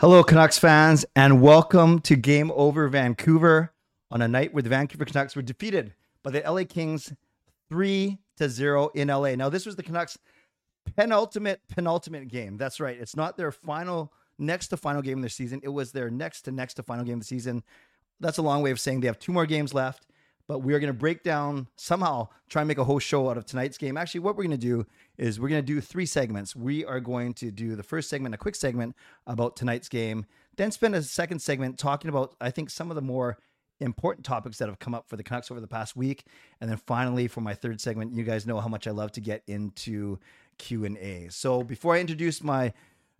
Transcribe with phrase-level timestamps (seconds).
[0.00, 3.74] Hello, Canucks fans, and welcome to Game Over Vancouver
[4.10, 5.92] on a night where the Vancouver Canucks were defeated
[6.22, 7.12] by the LA Kings
[7.68, 9.34] 3 to 0 in LA.
[9.34, 10.16] Now, this was the Canucks'
[10.96, 12.56] penultimate, penultimate game.
[12.56, 12.98] That's right.
[12.98, 15.60] It's not their final, next to final game of their season.
[15.62, 17.62] It was their next to next to final game of the season.
[18.20, 20.06] That's a long way of saying they have two more games left
[20.50, 23.38] but we are going to break down somehow try and make a whole show out
[23.38, 23.96] of tonight's game.
[23.96, 24.84] Actually, what we're going to do
[25.16, 26.56] is we're going to do three segments.
[26.56, 28.96] We are going to do the first segment, a quick segment
[29.28, 33.00] about tonight's game, then spend a second segment talking about I think some of the
[33.00, 33.38] more
[33.78, 36.24] important topics that have come up for the Canucks over the past week,
[36.60, 39.20] and then finally for my third segment, you guys know how much I love to
[39.20, 40.18] get into
[40.58, 41.28] Q and A.
[41.30, 42.72] So before I introduce my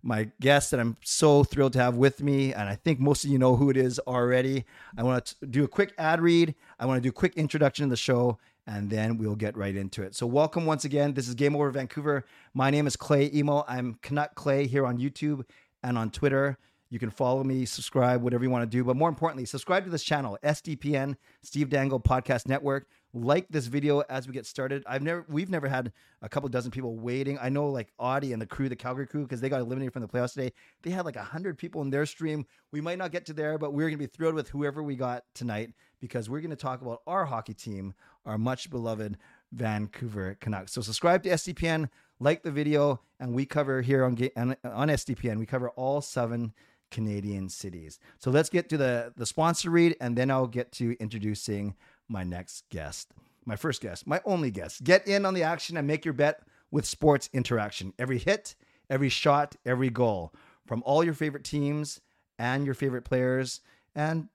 [0.03, 2.53] my guest that I'm so thrilled to have with me.
[2.53, 4.65] And I think most of you know who it is already.
[4.97, 6.55] I want to do a quick ad read.
[6.79, 9.75] I want to do a quick introduction to the show, and then we'll get right
[9.75, 10.15] into it.
[10.15, 11.13] So, welcome once again.
[11.13, 12.25] This is Game Over Vancouver.
[12.53, 13.63] My name is Clay Imoo.
[13.67, 15.43] I'm Canuck Clay here on YouTube
[15.83, 16.57] and on Twitter.
[16.89, 18.83] You can follow me, subscribe, whatever you want to do.
[18.83, 23.99] But more importantly, subscribe to this channel, SDPN, Steve Dangle Podcast Network like this video
[24.09, 24.83] as we get started.
[24.87, 27.37] I've never, we've never had a couple dozen people waiting.
[27.41, 30.01] I know like Audie and the crew, the Calgary crew, because they got eliminated from
[30.01, 30.53] the playoffs today.
[30.83, 32.45] They had like hundred people in their stream.
[32.71, 35.23] We might not get to there, but we're gonna be thrilled with whoever we got
[35.33, 37.93] tonight because we're gonna talk about our hockey team,
[38.25, 39.17] our much beloved
[39.51, 40.71] Vancouver Canucks.
[40.71, 41.89] So subscribe to SDPN,
[42.19, 45.37] like the video, and we cover here on on SDPN.
[45.37, 46.53] We cover all seven
[46.91, 47.99] Canadian cities.
[48.19, 51.75] So let's get to the the sponsor read, and then I'll get to introducing
[52.11, 53.13] my next guest,
[53.45, 54.83] my first guest, my only guest.
[54.83, 57.93] Get in on the action and make your bet with Sports Interaction.
[57.97, 58.55] Every hit,
[58.89, 60.33] every shot, every goal
[60.67, 62.01] from all your favorite teams
[62.37, 63.61] and your favorite players.
[63.95, 64.27] And,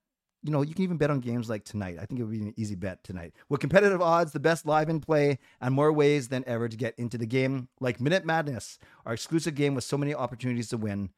[0.43, 1.99] you know, you can even bet on games like tonight.
[2.01, 3.35] I think it would be an easy bet tonight.
[3.49, 6.99] With competitive odds, the best live in play, and more ways than ever to get
[6.99, 11.11] into the game, like Minute Madness, our exclusive game with so many opportunities to win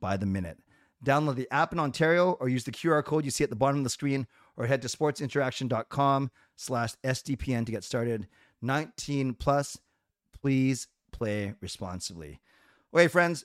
[0.00, 0.58] by the minute.
[1.04, 3.78] Download the app in Ontario or use the QR code you see at the bottom
[3.78, 4.26] of the screen
[4.56, 8.26] or head to sportsinteraction.com slash SDPN to get started.
[8.62, 9.78] 19 plus,
[10.40, 12.40] please play responsibly.
[12.94, 13.44] Okay, friends,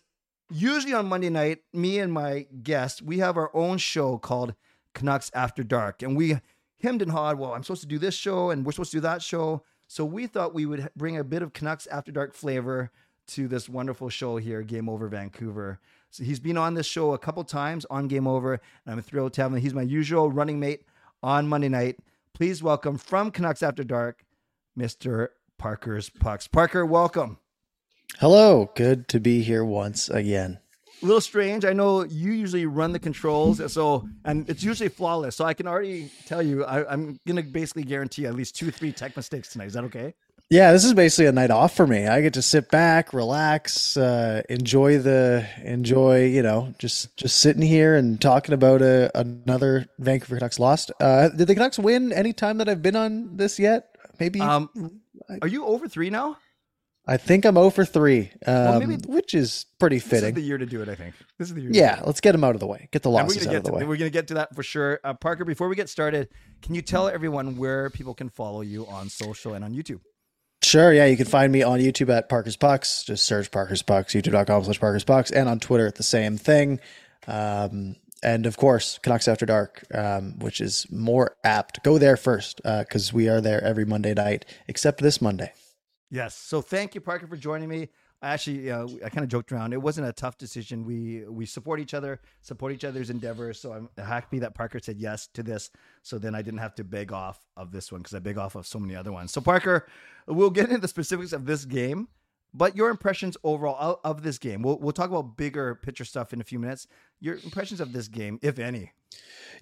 [0.50, 4.56] usually on Monday night, me and my guest, we have our own show called
[4.94, 6.02] Canucks After Dark.
[6.02, 6.38] And we
[6.82, 9.02] hemmed and hawed, well, I'm supposed to do this show and we're supposed to do
[9.02, 9.64] that show.
[9.88, 12.92] So we thought we would bring a bit of Canucks After Dark flavor
[13.28, 15.80] to this wonderful show here, Game Over Vancouver.
[16.10, 19.34] So he's been on this show a couple times on Game Over, and I'm thrilled
[19.34, 19.60] to have him.
[19.62, 20.84] He's my usual running mate
[21.24, 21.98] on Monday night.
[22.34, 24.24] Please welcome from Canucks After Dark,
[24.78, 25.30] Mr.
[25.58, 26.48] Parker's Pucks.
[26.48, 27.38] Parker, welcome.
[28.20, 28.72] Hello.
[28.76, 30.60] Good to be here once again.
[31.02, 31.66] A little strange.
[31.66, 35.36] I know you usually run the controls, so and it's usually flawless.
[35.36, 38.92] So I can already tell you, I, am gonna basically guarantee at least two, three
[38.92, 39.68] tech mistakes tonight.
[39.68, 40.14] Is that okay?
[40.51, 42.07] Yeah, this is basically a night off for me.
[42.07, 46.25] I get to sit back, relax, uh, enjoy the enjoy.
[46.25, 50.91] You know, just just sitting here and talking about a, another Vancouver Canucks lost.
[51.00, 53.95] Uh, did the Canucks win any time that I've been on this yet?
[54.19, 54.41] Maybe.
[54.41, 55.00] Um,
[55.41, 56.38] are you over three now?
[57.07, 60.19] I think I'm over three, um, well, maybe, which is pretty fitting.
[60.19, 61.16] This is the year to do it, I think.
[61.39, 61.72] This is the year.
[61.73, 62.89] Yeah, let's get them out of the way.
[62.91, 63.83] Get the losses out of the to, way.
[63.85, 65.00] We're going to get to that for sure.
[65.03, 66.29] Uh, Parker, before we get started,
[66.62, 70.01] can you tell everyone where people can follow you on social and on YouTube?
[70.72, 73.04] Sure, yeah, you can find me on YouTube at Parker's Pucks.
[73.04, 76.80] Just search Parker's Pucks, youtube.com slash Parker's Pucks, and on Twitter at the same thing.
[77.28, 81.84] Um, and of course, Canucks After Dark, um, which is more apt.
[81.84, 85.52] Go there first because uh, we are there every Monday night, except this Monday.
[86.10, 86.36] Yes.
[86.36, 87.90] So thank you, Parker, for joining me.
[88.24, 89.74] Actually, uh, I kind of joked around.
[89.74, 90.86] It wasn't a tough decision.
[90.86, 93.59] We we support each other, support each other's endeavors.
[93.59, 95.72] So I'm happy that Parker said yes to this.
[96.04, 98.56] So then I didn't have to beg off of this one because I beg off
[98.56, 99.31] of so many other ones.
[99.31, 99.88] So Parker,
[100.28, 102.10] we'll get into the specifics of this game,
[102.54, 104.62] but your impressions overall of this game.
[104.62, 106.86] We'll we'll talk about bigger picture stuff in a few minutes.
[107.22, 108.92] Your impressions of this game, if any.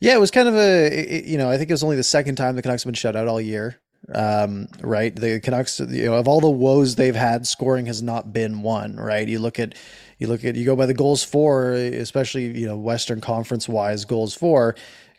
[0.01, 2.35] Yeah, it was kind of a, you know, I think it was only the second
[2.35, 3.79] time the Canucks have been shut out all year
[4.13, 5.15] um, right?
[5.15, 8.95] The Canucks, you know, of all the woes they've had, scoring has not been one,
[8.95, 9.27] right?
[9.27, 9.75] You look at,
[10.17, 14.05] you look at, you go by the goals for, especially you know Western Conference wise
[14.05, 14.75] goals for.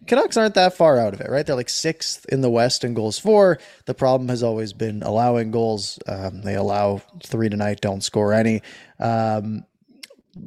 [0.07, 1.45] Canucks aren't that far out of it, right?
[1.45, 3.59] They're like sixth in the West in goals for.
[3.85, 5.99] The problem has always been allowing goals.
[6.07, 8.63] Um, they allow three tonight, don't score any.
[8.99, 9.67] Um,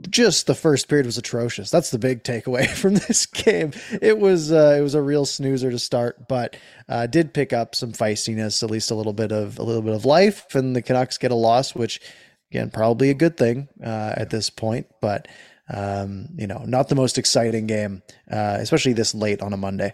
[0.10, 1.70] just the first period was atrocious.
[1.70, 3.72] That's the big takeaway from this game.
[4.02, 6.56] It was uh, it was a real snoozer to start, but
[6.88, 9.94] uh, did pick up some feistiness, at least a little bit of a little bit
[9.94, 12.00] of life, and the Canucks get a loss, which
[12.52, 15.28] again probably a good thing uh, at this point, but
[15.74, 18.02] um, you know not the most exciting game,
[18.32, 19.94] uh, especially this late on a Monday.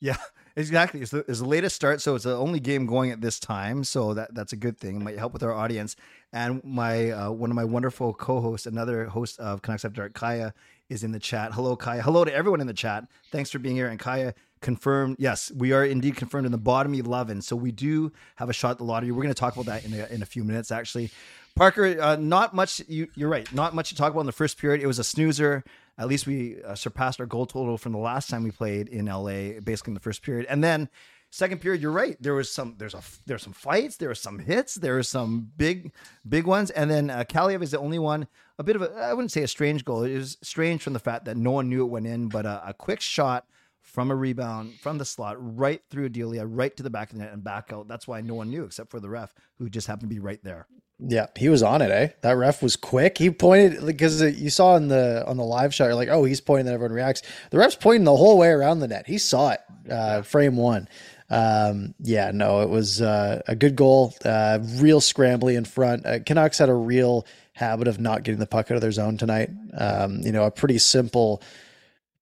[0.00, 0.16] Yeah,
[0.56, 1.00] Exactly.
[1.00, 3.84] It's the, it's the latest start, so it's the only game going at this time.
[3.84, 4.96] So that that's a good thing.
[4.96, 5.96] It might help with our audience.
[6.32, 10.52] And my uh, one of my wonderful co-hosts, another host of Canucks After Dark, Kaja,
[10.88, 11.52] is in the chat.
[11.52, 12.00] Hello, Kaja.
[12.00, 13.04] Hello to everyone in the chat.
[13.32, 13.88] Thanks for being here.
[13.88, 17.42] And Kaja confirmed, yes, we are indeed confirmed in the bottom eleven.
[17.42, 19.10] So we do have a shot at the lottery.
[19.10, 21.10] We're going to talk about that in a, in a few minutes, actually.
[21.56, 22.80] Parker, uh, not much.
[22.86, 23.52] You, you're right.
[23.52, 24.80] Not much to talk about in the first period.
[24.80, 25.64] It was a snoozer.
[25.98, 29.06] At least we uh, surpassed our goal total from the last time we played in
[29.06, 30.46] LA, basically in the first period.
[30.48, 30.88] And then
[31.30, 32.16] second period, you're right.
[32.20, 32.74] There was some.
[32.78, 33.02] There's a.
[33.26, 33.96] There's some fights.
[33.96, 34.74] There were some hits.
[34.74, 35.92] There were some big,
[36.28, 36.70] big ones.
[36.70, 38.26] And then uh, Kaliyev is the only one.
[38.58, 38.90] A bit of a.
[38.92, 40.02] I wouldn't say a strange goal.
[40.04, 42.68] It was strange from the fact that no one knew it went in, but a,
[42.68, 43.46] a quick shot
[43.80, 47.24] from a rebound from the slot right through Delia, right to the back of the
[47.24, 47.88] net and back out.
[47.88, 50.42] That's why no one knew except for the ref, who just happened to be right
[50.44, 50.66] there.
[51.02, 52.08] Yeah, he was on it, eh?
[52.20, 53.16] That ref was quick.
[53.16, 56.42] He pointed because you saw on the on the live shot, you're like, oh, he's
[56.42, 57.22] pointing, that everyone reacts.
[57.50, 59.06] The ref's pointing the whole way around the net.
[59.06, 59.60] He saw it,
[59.90, 60.88] uh, frame one.
[61.30, 64.14] Um, yeah, no, it was uh, a good goal.
[64.24, 66.04] Uh, real scrambly in front.
[66.04, 69.16] Uh, Canucks had a real habit of not getting the puck out of their zone
[69.16, 69.50] tonight.
[69.76, 71.42] Um, you know, a pretty simple,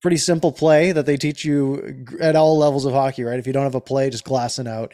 [0.01, 3.39] pretty simple play that they teach you at all levels of hockey, right?
[3.39, 4.93] If you don't have a play, just glassing out.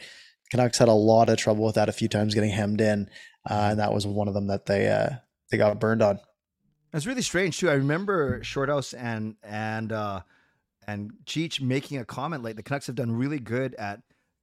[0.50, 3.10] Canucks had a lot of trouble with that a few times getting hemmed in
[3.48, 5.10] uh, and that was one of them that they uh,
[5.50, 6.18] they got burned on.
[6.92, 7.70] It's really strange too.
[7.70, 10.20] I remember Shorthouse and and uh,
[10.86, 14.00] and Cheech making a comment like the Canucks have done really good at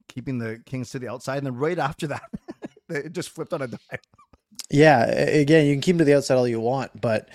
[0.08, 2.30] keeping the Kings to the outside, and then right after that,
[2.88, 3.78] it just flipped on a dime.
[4.70, 7.28] Yeah, again, you can keep them to the outside all you want, but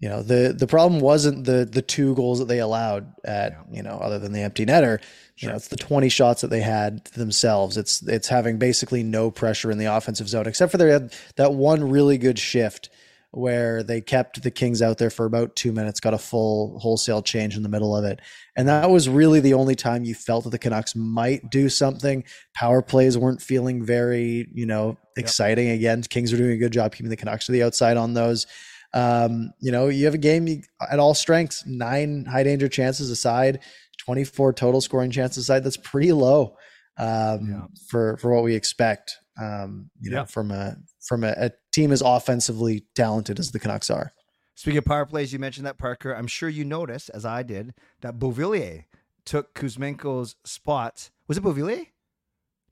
[0.00, 3.76] you know the the problem wasn't the the two goals that they allowed at yeah.
[3.76, 5.00] you know other than the empty netter.
[5.34, 5.46] Sure.
[5.46, 7.76] You know, it's the 20 shots that they had themselves.
[7.76, 11.54] It's it's having basically no pressure in the offensive zone, except for they had that
[11.54, 12.90] one really good shift
[13.30, 17.22] where they kept the Kings out there for about two minutes, got a full wholesale
[17.22, 18.20] change in the middle of it.
[18.56, 22.24] And that was really the only time you felt that the Canucks might do something.
[22.54, 25.68] Power plays weren't feeling very, you know, exciting.
[25.68, 25.76] Yep.
[25.76, 28.46] Again, Kings are doing a good job keeping the Canucks to the outside on those.
[28.94, 33.60] Um, you know, you have a game at all strengths, nine high danger chances aside,
[33.98, 35.64] 24 total scoring chances aside.
[35.64, 36.56] That's pretty low
[36.98, 37.66] um, yeah.
[37.88, 39.16] for for what we expect.
[39.40, 40.76] Um, you know, from a
[41.06, 44.12] from a, a, team as offensively talented as the Canucks are.
[44.54, 46.12] Speaking of power plays, you mentioned that Parker.
[46.12, 48.84] I'm sure you noticed, as I did, that Beauvillier
[49.24, 51.10] took Kuzmenko's spot.
[51.28, 51.86] Was it Beauvillier?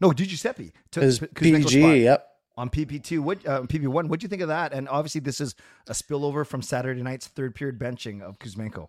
[0.00, 1.80] No, Di Giuseppe took Kuzmenko's PG.
[1.80, 1.98] Spot.
[1.98, 2.26] Yep
[2.56, 3.20] on PP2.
[3.20, 4.08] What uh, PP1?
[4.08, 4.72] What do you think of that?
[4.72, 5.54] And obviously, this is
[5.88, 8.88] a spillover from Saturday night's third period benching of Kuzmenko.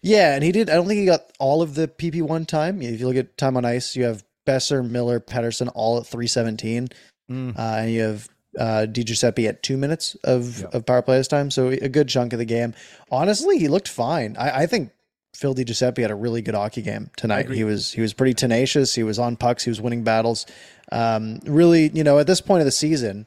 [0.00, 0.70] Yeah, and he did.
[0.70, 2.80] I don't think he got all of the PP1 time.
[2.80, 6.88] If you look at time on ice, you have Boeser, Miller, Pettersson all at 317,
[7.30, 7.58] mm.
[7.58, 11.28] uh, and you have uh, Di Giuseppe at two minutes of, of power play this
[11.28, 11.50] time.
[11.50, 12.74] So a good chunk of the game.
[13.10, 14.36] Honestly, he looked fine.
[14.38, 14.90] I, I think
[15.34, 17.50] Phil Di Giuseppe had a really good hockey game tonight.
[17.50, 18.94] He was he was pretty tenacious.
[18.94, 19.64] He was on pucks.
[19.64, 20.46] He was winning battles.
[20.90, 23.26] Um, really, you know, at this point of the season,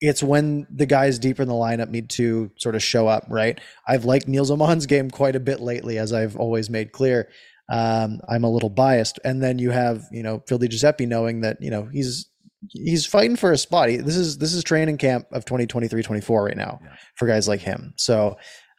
[0.00, 3.60] it's when the guys deeper in the lineup need to sort of show up, right?
[3.86, 7.28] I've liked Nils Åman's game quite a bit lately, as I've always made clear.
[7.70, 11.42] Um, I'm a little biased, and then you have you know Phil Di Giuseppe knowing
[11.42, 12.28] that you know he's
[12.70, 13.88] he's fighting for a spot.
[13.88, 16.96] He, this is this is training camp of 2023-24 right now yeah.
[17.16, 17.94] for guys like him.
[17.96, 18.36] So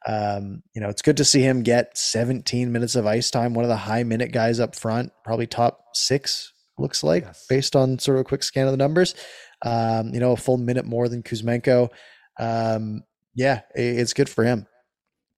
[0.07, 3.53] um, you know, it's good to see him get 17 minutes of ice time.
[3.53, 7.45] One of the high minute guys up front, probably top six, looks like, yes.
[7.49, 9.15] based on sort of a quick scan of the numbers.
[9.65, 11.89] Um, you know, a full minute more than Kuzmenko.
[12.39, 13.03] Um,
[13.35, 14.67] yeah, it's good for him.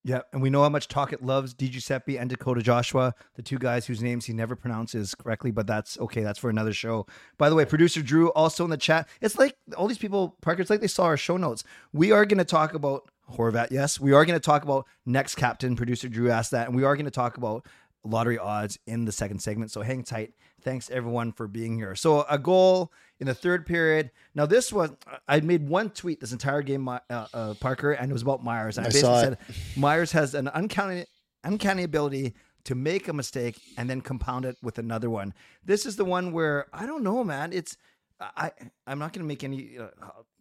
[0.04, 3.60] Yeah, and we know how much Tocchet loves Di Giuseppe and Dakota Joshua, the two
[3.60, 6.24] guys whose names he never pronounces correctly, but that's okay.
[6.24, 7.06] That's for another show.
[7.38, 9.08] By the way, producer Drew also in the chat.
[9.22, 11.64] It's like all these people, Parker, it's like they saw our show notes.
[11.94, 14.00] We are going to talk about Horvat, yes.
[14.00, 15.76] We are going to talk about next captain.
[15.76, 17.68] Producer Drew asked that, and we are going to talk about
[18.04, 19.72] lottery odds in the second segment.
[19.72, 20.34] So hang tight.
[20.62, 21.96] Thanks everyone for being here.
[21.96, 24.12] So a goal in the third period.
[24.36, 24.92] Now this was
[25.28, 28.78] I made one tweet this entire game, uh, uh, Parker, and it was about Myers.
[28.78, 29.38] And I, I basically said
[29.76, 31.06] Myers has an uncanny
[31.44, 35.34] uncanny ability to make a mistake and then compound it with another one.
[35.66, 37.54] This is the one where I don't know, man.
[37.54, 37.78] It's
[38.20, 38.52] I
[38.86, 39.88] I'm not going to make any uh,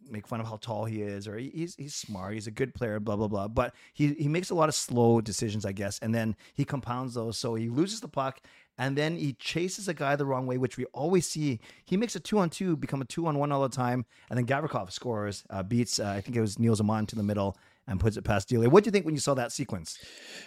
[0.09, 2.73] make fun of how tall he is or he, he's he's smart, he's a good
[2.73, 3.47] player, blah blah blah.
[3.47, 7.13] But he he makes a lot of slow decisions, I guess, and then he compounds
[7.13, 7.37] those.
[7.37, 8.41] So he loses the puck
[8.81, 11.59] and then he chases a guy the wrong way, which we always see.
[11.85, 14.37] He makes a two on two become a two on one all the time, and
[14.37, 17.55] then Gavrikov scores, uh, beats uh, I think it was Nils Åman to the middle,
[17.87, 18.71] and puts it past Delia.
[18.71, 19.99] What do you think when you saw that sequence?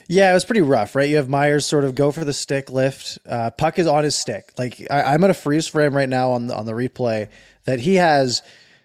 [0.08, 1.08] Yeah, it was pretty rough, right?
[1.08, 3.20] You have Myers sort of go for the stick lift.
[3.24, 4.50] Uh, puck is on his stick.
[4.58, 7.28] Like I, am going a freeze frame right now on the, on the replay
[7.66, 8.42] that he has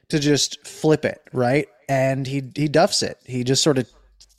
[0.09, 1.67] to just flip it, right?
[1.87, 3.17] And he he duffs it.
[3.25, 3.89] He just sort of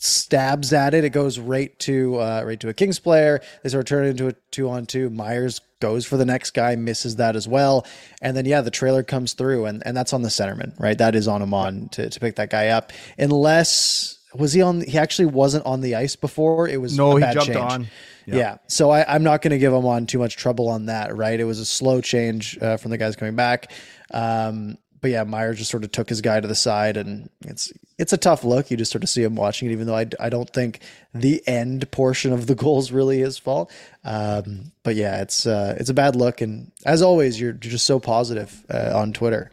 [0.02, 1.04] stabs at it.
[1.04, 3.40] It goes right to uh, right to a Kings player.
[3.62, 5.10] They sort of turn it into a two on two.
[5.10, 7.86] Myers goes for the next guy, misses that as well.
[8.20, 10.98] And then, yeah, the trailer comes through, and, and that's on the centerman, right?
[10.98, 12.92] That is on him on to, to pick that guy up.
[13.18, 16.68] Unless, was he on, he actually wasn't on the ice before.
[16.68, 17.72] It was No, he bad jumped change.
[17.72, 17.86] on.
[18.26, 18.58] Yeah.
[18.68, 21.40] So I, I'm not going to give him on too much trouble on that, right?
[21.40, 23.72] It was a slow change uh, from the guys coming back.
[24.12, 27.72] Um, but yeah, Meyer just sort of took his guy to the side, and it's
[27.98, 28.70] it's a tough look.
[28.70, 30.80] You just sort of see him watching it, even though I, I don't think
[31.14, 33.72] the end portion of the goal is really his fault.
[34.04, 37.98] Um, but yeah, it's uh, it's a bad look, and as always, you're, just so
[37.98, 39.50] positive uh, on Twitter.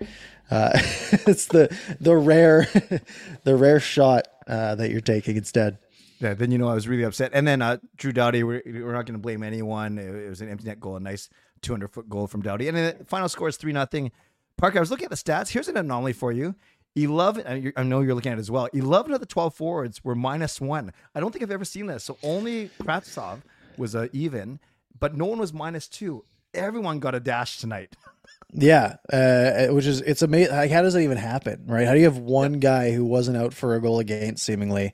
[0.51, 0.71] Uh,
[1.27, 2.67] it's the the rare
[3.43, 5.77] the rare shot uh, that you're taking instead.
[6.19, 7.31] Yeah, then you know I was really upset.
[7.33, 9.99] And then uh, Drew Doughty, we're, we're not going to blame anyone.
[9.99, 11.29] It, was an empty net goal, a nice
[11.61, 12.67] 200 foot goal from Doughty.
[12.67, 14.11] And then the final score is 3 nothing.
[14.57, 15.49] Parker, I was looking at the stats.
[15.49, 16.55] Here's an anomaly for you.
[16.95, 18.67] 11, I know you're looking at it as well.
[18.73, 20.91] 11 of the 12 forwards were minus one.
[21.13, 22.03] I don't think I've ever seen this.
[22.03, 23.41] So only Kravtsov
[23.77, 24.59] was uh, even,
[24.99, 26.23] but no one was minus two.
[26.55, 27.95] Everyone got a dash tonight.
[28.53, 30.53] Yeah, uh, which is it's amazing.
[30.55, 31.85] Like, how does that even happen, right?
[31.85, 34.93] How do you have one guy who wasn't out for a goal against, seemingly?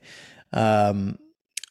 [0.52, 1.18] Um,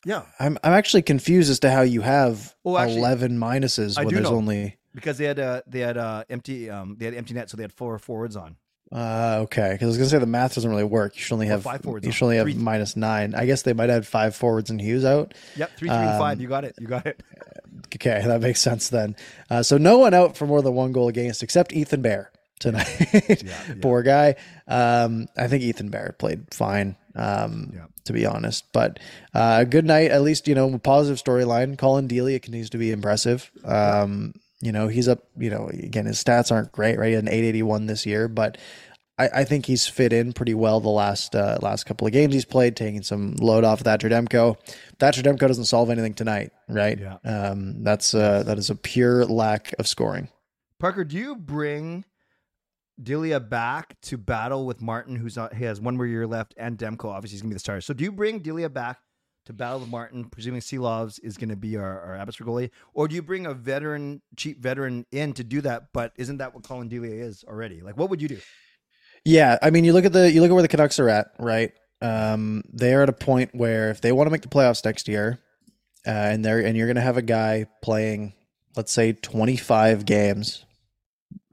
[0.05, 0.23] Yeah.
[0.39, 4.29] I'm I'm actually confused as to how you have Oh, actually, eleven minuses when there's
[4.29, 4.35] know.
[4.35, 4.77] only.
[4.93, 7.63] Because they had uh, they had uh, empty um, they had empty net, so they
[7.63, 8.55] had four forwards on.
[8.91, 11.15] Uh, okay, because I was gonna say the math doesn't really work.
[11.15, 13.33] You should only have five forwards You should only have Three- minus nine.
[13.33, 15.33] I guess they might have five forwards and Hughes out.
[15.55, 16.38] Yep, three, three, and five.
[16.38, 16.75] Um, You got it.
[16.79, 17.21] You got it.
[17.95, 19.15] Okay, that makes sense then.
[19.51, 23.43] Uh, so no one out for more than one goal against except Ethan Bear tonight.
[23.43, 23.73] yeah.
[23.81, 24.35] Poor guy.
[24.67, 26.95] Um, I think Ethan Bear played fine.
[27.15, 27.85] Um, Yeah.
[28.05, 29.00] to be honest, but
[29.33, 30.09] uh, a good night.
[30.12, 31.77] At least you know positive storyline.
[31.77, 33.51] Collin Delia continues to be impressive.
[33.63, 34.33] Um,
[34.63, 35.24] you know he's up.
[35.38, 36.98] You know again his stats aren't great.
[36.98, 38.58] Right, He had an 881 this year, but.
[39.20, 42.34] I, I think he's fit in pretty well the last uh, last couple of games
[42.34, 44.58] he's played, taking some load off Thatcher Demko.
[44.98, 47.00] Thatcher Demko doesn't solve anything tonight, right?
[47.00, 47.17] Yeah.
[47.24, 50.29] Um, that's uh, that is a pure lack of scoring.
[50.79, 52.05] Parker, do you bring
[53.01, 56.77] Delia back to battle with Martin, who's not, he has one more year left, and
[56.77, 57.05] Demko?
[57.05, 57.82] Obviously, he's gonna be the starter.
[57.82, 58.98] So, do you bring Delia back
[59.45, 63.15] to battle with Martin, presuming Silovs is gonna be our, our Abbotsford goalie, or do
[63.15, 65.88] you bring a veteran, cheap veteran in to do that?
[65.93, 67.81] But isn't that what Collin Delia is already?
[67.81, 68.39] Like, what would you do?
[69.25, 71.27] Yeah, I mean, you look at the you look at where the Canucks are at,
[71.39, 71.71] right?
[72.01, 75.07] Um, they are at a point where if they want to make the playoffs next
[75.07, 75.39] year,
[76.05, 78.33] uh, and they're and you're going to have a guy playing,
[78.75, 80.65] let's say, 25 games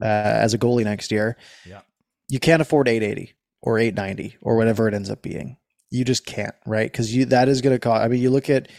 [0.01, 1.81] uh, as a goalie next year, Yeah.
[2.27, 5.55] you can't afford 880 or 890 or whatever it ends up being.
[5.91, 6.91] You just can't, right?
[6.91, 8.03] Because you that is going to cost.
[8.03, 8.69] I mean, you look at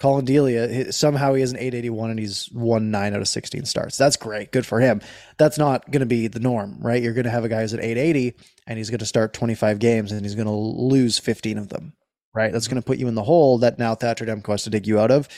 [0.00, 0.92] Collin Delia.
[0.92, 3.98] Somehow he has an 881 and he's won nine out of 16 starts.
[3.98, 5.02] That's great, good for him.
[5.36, 7.02] That's not going to be the norm, right?
[7.02, 8.34] You're going to have a guy who's at 880
[8.66, 11.92] and he's going to start 25 games and he's going to lose 15 of them,
[12.34, 12.50] right?
[12.50, 12.76] That's mm-hmm.
[12.76, 14.98] going to put you in the hole that now Thatcher Demko has to dig you
[14.98, 15.28] out of.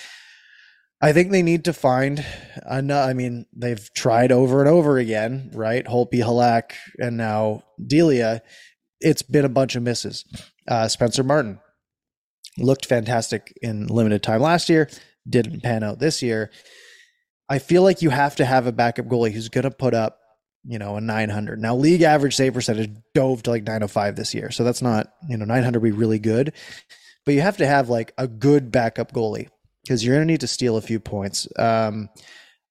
[1.01, 2.25] I think they need to find.
[2.65, 2.81] I
[3.13, 5.85] mean, they've tried over and over again, right?
[5.85, 8.43] Holtby, Halak, and now Delia.
[9.01, 10.25] It's been a bunch of misses.
[10.69, 11.59] Uh, Spencer Martin
[12.59, 14.89] looked fantastic in limited time last year.
[15.29, 16.51] Didn't pan out this year.
[17.49, 20.19] I feel like you have to have a backup goalie who's going to put up,
[20.65, 21.61] you know, a 900.
[21.61, 25.37] Now, league average save percentage dove to like 905 this year, so that's not, you
[25.37, 26.53] know, 900 would be really good.
[27.25, 29.49] But you have to have like a good backup goalie
[29.85, 31.47] because you're going to need to steal a few points.
[31.59, 32.09] Um,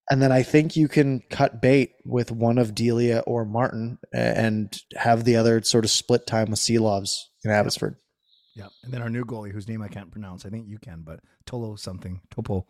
[0.10, 4.77] and then I think you can cut bait with one of Delia or Martin and
[4.95, 7.95] have the other sort of split time with Silovs in Abbotsford.
[8.55, 8.67] Yeah.
[8.83, 10.45] And then our new goalie, whose name I can't pronounce.
[10.45, 12.21] I think you can, but Tolo something.
[12.29, 12.65] Topo.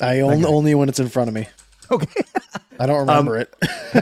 [0.00, 1.46] I only, only when it's in front of me.
[1.90, 2.22] Okay.
[2.78, 3.54] I don't remember it.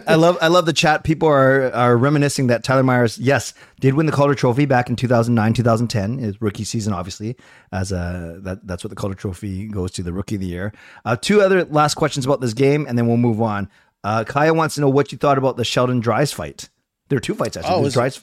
[0.06, 1.02] I love I love the chat.
[1.02, 4.96] People are are reminiscing that Tyler Myers, yes, did win the Calder Trophy back in
[4.96, 7.36] 2009, 2010, his rookie season, obviously,
[7.72, 10.72] as a that that's what the Calder Trophy goes to, the rookie of the year.
[11.04, 13.68] Uh, two other last questions about this game, and then we'll move on.
[14.04, 16.68] Uh, Kaja wants to know what you thought about the Sheldon Dries fight.
[17.08, 17.86] There are two fights actually.
[17.86, 18.22] Oh, Dries,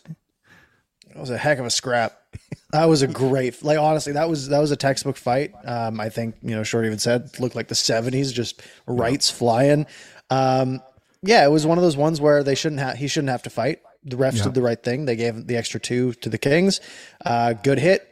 [1.16, 2.20] That was a heck of a scrap.
[2.72, 5.54] That was a great, like honestly, that was that was a textbook fight.
[5.64, 9.86] Um, I think you know, Short even said looked like the '70s, just rights flying.
[10.30, 10.82] Um,
[11.22, 12.98] yeah, it was one of those ones where they shouldn't have.
[12.98, 13.80] He shouldn't have to fight.
[14.04, 15.06] The refs did the right thing.
[15.06, 16.82] They gave the extra two to the Kings.
[17.26, 18.06] Uh, good hit.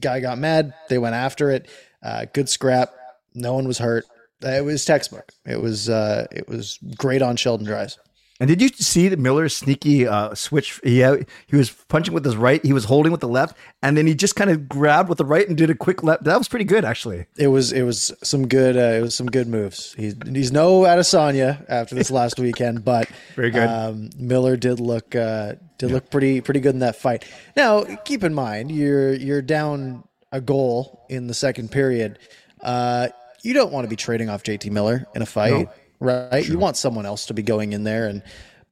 [0.00, 0.72] Guy got mad.
[0.88, 1.68] They went after it.
[2.02, 2.94] Uh, good scrap.
[3.34, 4.06] No one was hurt.
[4.40, 5.30] It was textbook.
[5.44, 7.98] It was uh, it was great on Sheldon Dries.
[8.38, 10.80] And did you see the Miller's sneaky uh, switch?
[10.84, 11.16] Yeah,
[11.46, 14.14] he was punching with his right, he was holding with the left, and then he
[14.14, 16.24] just kind of grabbed with the right and did a quick left.
[16.24, 17.26] That was pretty good, actually.
[17.38, 19.94] It was it was some good uh, it was some good moves.
[19.94, 23.68] He's he's no Adesanya after this last weekend, but Very good.
[23.68, 27.24] Um, Miller did look uh, did look pretty pretty good in that fight.
[27.56, 32.18] Now keep in mind you're you're down a goal in the second period.
[32.60, 33.08] Uh,
[33.42, 35.68] you don't want to be trading off JT Miller in a fight.
[36.00, 36.44] Right?
[36.44, 36.54] Sure.
[36.54, 38.22] You want someone else to be going in there, and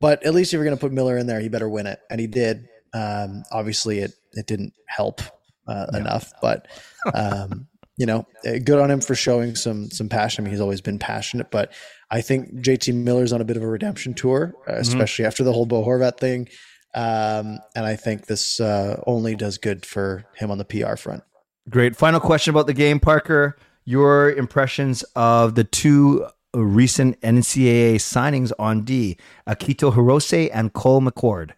[0.00, 2.00] but at least if you're going to put Miller in there, he better win it,
[2.10, 2.68] and he did.
[2.92, 5.20] Um, obviously, it it didn't help
[5.66, 5.98] uh, yeah.
[5.98, 6.66] enough, but
[7.14, 10.42] um, you know, eh, good on him for showing some some passion.
[10.42, 11.72] I mean, he's always been passionate, but
[12.10, 14.80] I think JT Miller's on a bit of a redemption tour, uh, mm-hmm.
[14.80, 15.28] especially mm-hmm.
[15.28, 16.48] after the whole Bo Horvat thing.
[16.94, 21.24] Um, and I think this uh, only does good for him on the PR front.
[21.68, 21.96] Great.
[21.96, 23.56] Final question about the game, Parker.
[23.84, 31.52] Your impressions of the two recent NCAA signings on D, Akito Hirose and Cole McWard.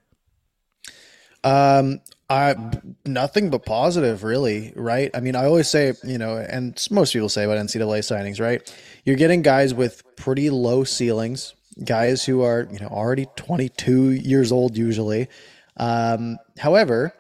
[1.45, 2.57] Um, I
[3.05, 4.73] nothing but positive, really.
[4.75, 5.11] Right?
[5.15, 8.75] I mean, I always say, you know, and most people say about NCAA signings, right?
[9.05, 14.51] You're getting guys with pretty low ceilings, guys who are, you know, already 22 years
[14.51, 15.29] old usually.
[15.77, 17.13] Um, however,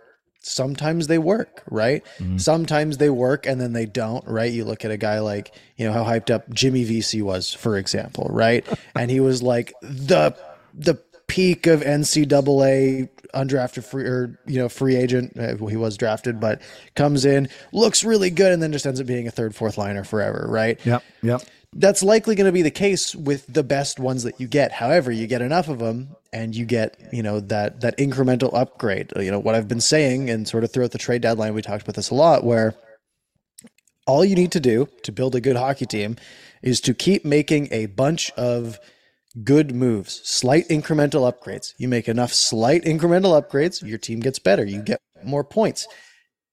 [0.46, 2.04] sometimes they work, right?
[2.18, 2.38] Mm-hmm.
[2.38, 4.52] Sometimes they work and then they don't, right?
[4.52, 7.76] You look at a guy like, you know, how hyped up Jimmy Vesey was, for
[7.76, 8.64] example, right?
[8.94, 10.36] and he was like the
[10.72, 10.94] the
[11.26, 15.36] peak of NCAA undrafted free or you know free agent.
[15.38, 16.62] Uh, he was drafted, but
[16.94, 20.04] comes in, looks really good, and then just ends up being a third, fourth liner
[20.04, 20.78] forever, right?
[20.86, 21.42] Yep, yep.
[21.72, 24.72] That's likely going to be the case with the best ones that you get.
[24.72, 29.12] However, you get enough of them, and you get you know that that incremental upgrade.
[29.16, 31.82] You know what I've been saying, and sort of throughout the trade deadline, we talked
[31.82, 32.74] about this a lot, where
[34.06, 36.16] all you need to do to build a good hockey team
[36.62, 38.78] is to keep making a bunch of
[39.44, 41.74] good moves, slight incremental upgrades.
[41.76, 44.64] You make enough slight incremental upgrades, your team gets better.
[44.64, 45.86] You get more points.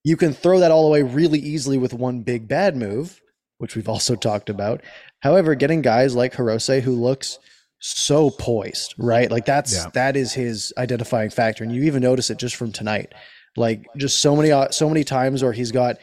[0.02, 3.22] You can throw that all away really easily with one big bad move,
[3.64, 4.82] which we've also talked about.
[5.20, 7.38] However, getting guys like Hirose who looks
[7.78, 9.30] so poised, right?
[9.30, 9.86] Like that's yeah.
[9.94, 13.14] that is his identifying factor, and you even notice it just from tonight.
[13.56, 15.96] Like just so many uh, so many times where he's got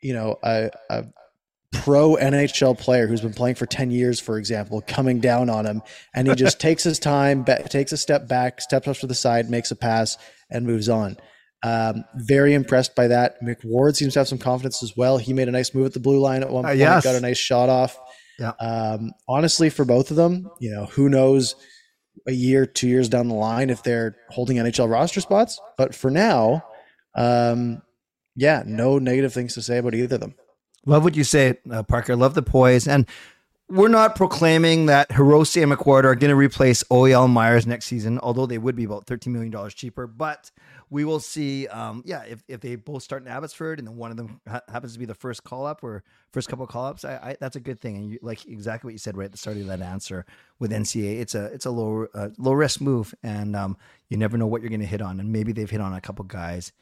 [0.00, 1.04] you know a, a
[1.72, 5.82] pro NHL player who's been playing for 10 years, for example, coming down on him.
[6.14, 9.50] And he just takes his time, takes a step back, steps up to the side,
[9.50, 10.16] makes a pass,
[10.50, 11.18] and moves on.
[11.64, 13.40] Um, very impressed by that.
[13.42, 15.18] McWard seems to have some confidence as well.
[15.18, 17.04] He made a nice move at the blue line at one uh, point, uh, yes.
[17.04, 17.98] got a nice shot off.
[18.38, 18.50] Yeah.
[18.60, 21.54] Um, honestly, for both of them, you know, who knows
[22.26, 25.60] a year, two years down the line if they're holding NHL roster spots.
[25.76, 26.64] But for now,
[27.14, 27.82] um,
[28.34, 30.34] yeah, no negative things to say about either of them.
[30.84, 32.16] Love what you say, uh, Parker.
[32.16, 32.88] Love the poise.
[32.88, 33.06] And
[33.68, 38.18] we're not proclaiming that Hirose and McWard are going to replace OEL Myers next season,
[38.18, 40.06] although they would be about $13 million cheaper.
[40.06, 40.50] But
[40.92, 44.10] we will see, um, yeah, if, if they both start in Abbotsford and then one
[44.10, 46.84] of them ha- happens to be the first call up or first couple of call
[46.84, 47.96] ups, I, I, that's a good thing.
[47.96, 50.26] And you, like exactly what you said right at the start of that answer
[50.58, 53.78] with NCA, it's a it's a low uh, low risk move, and um,
[54.10, 55.18] you never know what you're going to hit on.
[55.18, 56.72] And maybe they've hit on a couple guys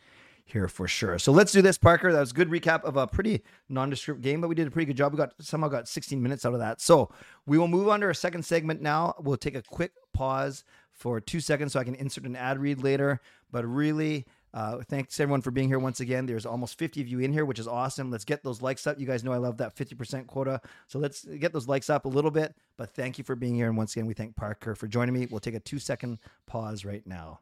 [0.44, 1.20] here for sure.
[1.20, 2.12] So let's do this, Parker.
[2.12, 4.86] That was a good recap of a pretty nondescript game, but we did a pretty
[4.86, 5.12] good job.
[5.12, 6.80] We got somehow got 16 minutes out of that.
[6.80, 7.12] So
[7.46, 9.14] we will move on to our second segment now.
[9.20, 10.64] We'll take a quick pause
[11.00, 13.20] for two seconds so I can insert an ad read later.
[13.50, 16.26] But really, uh, thanks everyone for being here once again.
[16.26, 18.10] There's almost 50 of you in here, which is awesome.
[18.10, 19.00] Let's get those likes up.
[19.00, 20.60] You guys know I love that 50% quota.
[20.88, 22.54] So let's get those likes up a little bit.
[22.76, 23.66] But thank you for being here.
[23.66, 25.26] And once again, we thank Parker for joining me.
[25.30, 27.40] We'll take a two second pause right now.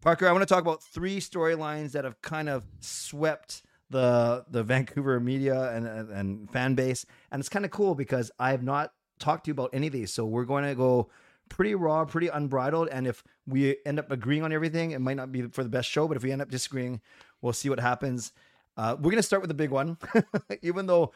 [0.00, 4.62] Parker, I want to talk about three storylines that have kind of swept the the
[4.62, 8.62] Vancouver media and, and, and fan base, and it's kind of cool because I have
[8.62, 10.12] not talked to you about any of these.
[10.12, 11.10] So we're going to go
[11.50, 15.30] pretty raw, pretty unbridled, and if we end up agreeing on everything, it might not
[15.30, 16.08] be for the best show.
[16.08, 17.02] But if we end up disagreeing,
[17.42, 18.32] we'll see what happens.
[18.78, 19.98] Uh, we're going to start with the big one,
[20.62, 21.12] even though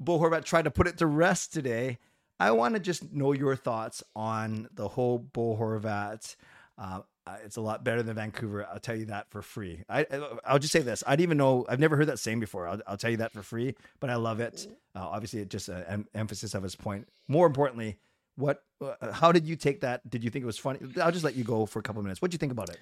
[0.00, 1.98] Bo Horvat tried to put it to rest today.
[2.40, 6.34] I want to just know your thoughts on the whole Bo Horvat.
[6.78, 8.66] Uh, uh, it's a lot better than Vancouver.
[8.66, 9.84] I'll tell you that for free.
[9.88, 10.06] I
[10.44, 11.04] I'll just say this.
[11.06, 11.64] I didn't even know.
[11.68, 12.66] I've never heard that saying before.
[12.66, 13.76] I'll, I'll tell you that for free.
[14.00, 14.66] But I love it.
[14.96, 17.06] Uh, obviously, it just an em- emphasis of his point.
[17.28, 17.98] More importantly,
[18.36, 18.64] what?
[18.82, 20.08] Uh, how did you take that?
[20.08, 20.80] Did you think it was funny?
[21.00, 22.20] I'll just let you go for a couple of minutes.
[22.20, 22.78] What do you think about it?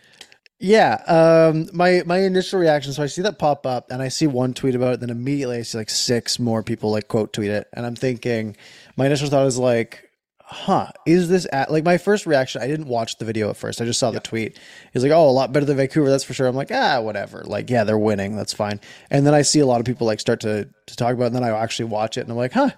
[0.62, 2.92] Yeah, um, my my initial reaction.
[2.92, 5.00] So I see that pop up, and I see one tweet about it.
[5.00, 8.56] Then immediately I see like six more people like quote tweet it, and I'm thinking,
[8.96, 12.60] my initial thought is like, huh, is this at like my first reaction?
[12.60, 13.80] I didn't watch the video at first.
[13.80, 14.14] I just saw yeah.
[14.14, 14.58] the tweet.
[14.92, 16.46] He's like, oh, a lot better than Vancouver, that's for sure.
[16.46, 17.42] I'm like, ah, whatever.
[17.46, 18.36] Like, yeah, they're winning.
[18.36, 18.80] That's fine.
[19.10, 21.26] And then I see a lot of people like start to to talk about it,
[21.28, 22.70] and then I actually watch it and I'm like, huh,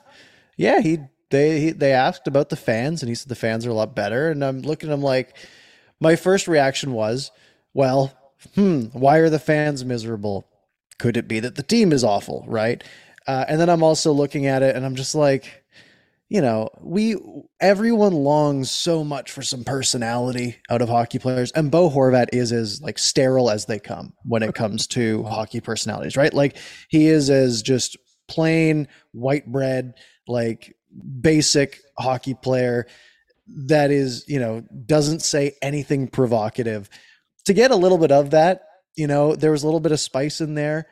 [0.57, 1.01] yeah, he
[1.33, 3.97] they he, they asked about the fans and he said the fans are a lot
[3.97, 4.31] better.
[4.31, 5.37] And I'm looking at him like
[5.99, 7.33] my first reaction was,
[7.75, 8.13] well,
[8.55, 10.47] hmm, why are the fans miserable?
[10.99, 12.85] Could it be that the team is awful, right?
[13.27, 15.65] Uh, and then I'm also looking at it and I'm just like,
[16.29, 17.17] you know, we
[17.61, 22.53] everyone longs so much for some personality out of hockey players, and Bo Horvat is
[22.53, 26.33] as like sterile as they come when it comes to hockey personalities, right?
[26.33, 26.57] Like
[26.89, 29.93] he is as just plain white bread,
[30.27, 30.75] like
[31.21, 32.87] basic hockey player
[33.47, 36.89] that is, you know, doesn't say anything provocative.
[37.47, 38.63] To get a little bit of that,
[38.97, 40.87] you know, there was a little bit of spice in there,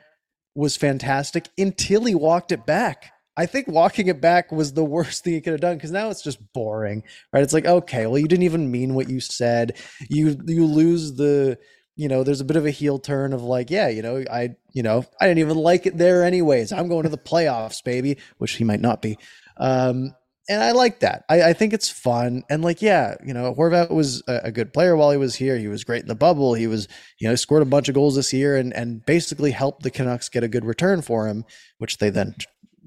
[0.54, 3.12] was fantastic until he walked it back.
[3.36, 6.10] I think walking it back was the worst thing he could have done because now
[6.10, 7.42] it's just boring, right?
[7.42, 9.76] It's like, okay, well, you didn't even mean what you said.
[10.08, 11.58] You you lose the,
[11.96, 14.56] you know, there's a bit of a heel turn of like, yeah, you know, I,
[14.72, 16.72] you know, I didn't even like it there anyways.
[16.72, 19.16] I'm going to the playoffs, baby, which he might not be.
[19.60, 20.14] Um,
[20.48, 21.24] and I like that.
[21.28, 22.42] I, I, think it's fun.
[22.50, 25.56] And like, yeah, you know, Horvat was a, a, good player while he was here.
[25.56, 26.54] He was great in the bubble.
[26.54, 26.88] He was,
[27.20, 30.28] you know, scored a bunch of goals this year and and basically helped the Canucks
[30.28, 31.44] get a good return for him,
[31.78, 32.34] which they then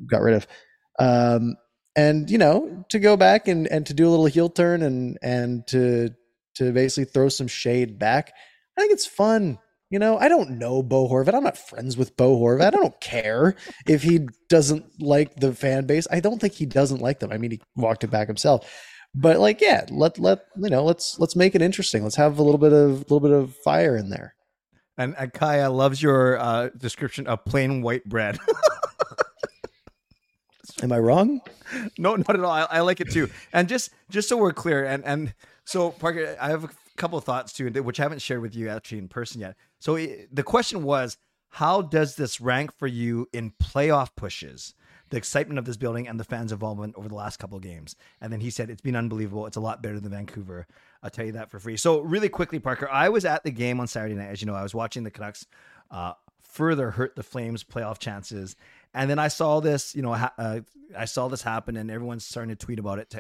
[0.09, 0.47] got rid of.
[0.99, 1.55] Um,
[1.95, 5.17] and you know, to go back and and to do a little heel turn and
[5.21, 6.09] and to
[6.55, 8.33] to basically throw some shade back,
[8.77, 9.59] I think it's fun.
[9.93, 11.35] You know, I don't know Bo Horvat.
[11.35, 12.65] I'm not friends with Bo Horvat.
[12.65, 13.53] I don't care
[13.87, 16.07] if he doesn't like the fan base.
[16.09, 17.31] I don't think he doesn't like them.
[17.31, 18.67] I mean, he walked it back himself.
[19.13, 22.01] But like, yeah, let let you know, let's let's make it interesting.
[22.01, 24.33] Let's have a little bit of a little bit of fire in there.
[24.97, 28.39] And, and Kaja loves your uh, description of plain white bread.
[30.81, 31.39] Am I wrong?
[31.99, 32.49] No, not at all.
[32.49, 33.29] I, I, like it too.
[33.53, 37.23] And just just so we're clear, and and so Parker, I have a couple of
[37.23, 39.55] thoughts too, which I haven't shared with you actually in person yet.
[39.79, 41.17] So the question was,
[41.49, 44.73] how does this rank for you in playoff pushes?
[45.09, 47.95] The excitement of this building and the fans' involvement over the last couple of games.
[48.19, 49.45] And then he said, It's been unbelievable.
[49.45, 50.65] It's a lot better than Vancouver.
[51.03, 51.77] I'll tell you that for free.
[51.77, 54.29] So, really quickly, Parker, I was at the game on Saturday night.
[54.29, 55.45] As you know, I was watching the Canucks
[55.91, 58.55] uh, further hurt the Flames' playoff chances.
[58.93, 60.61] And then I saw this, you know, ha- uh,
[60.97, 63.13] I saw this happen and everyone's starting to tweet about it.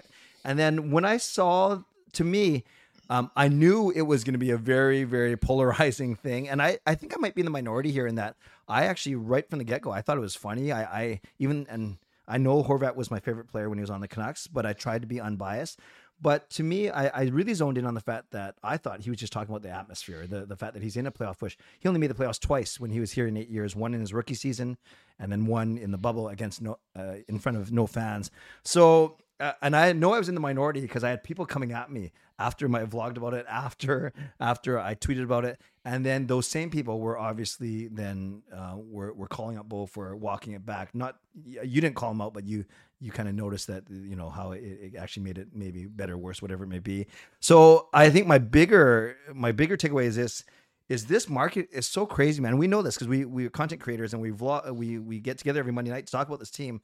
[0.43, 1.81] And then when I saw,
[2.13, 2.63] to me,
[3.09, 6.79] um, I knew it was going to be a very, very polarizing thing, and I,
[6.85, 8.35] I think I might be in the minority here in that
[8.67, 10.71] I actually right from the get go I thought it was funny.
[10.71, 14.01] I, I even and I know Horvat was my favorite player when he was on
[14.01, 15.79] the Canucks, but I tried to be unbiased.
[16.21, 19.09] But to me, I, I, really zoned in on the fact that I thought he
[19.09, 21.57] was just talking about the atmosphere, the, the fact that he's in a playoff push.
[21.79, 23.99] He only made the playoffs twice when he was here in eight years, one in
[23.99, 24.77] his rookie season,
[25.19, 28.31] and then one in the bubble against no uh, in front of no fans.
[28.63, 31.73] So uh, and I know I was in the minority because I had people coming
[31.73, 36.27] at me after my vlogged about it, after after I tweeted about it, and then
[36.27, 40.65] those same people were obviously then uh, were were calling up Bo for walking it
[40.65, 40.95] back.
[40.95, 42.63] Not you didn't call him out, but you
[43.01, 46.17] you kind of noticed that you know how it, it, actually made it maybe better,
[46.17, 47.07] worse, whatever it may be.
[47.41, 50.45] So I think my bigger my bigger takeaway is this
[50.87, 52.57] is this market is so crazy, man.
[52.57, 55.37] We know this because we we are content creators and we vlog we we get
[55.37, 56.79] together every Monday night to talk about this team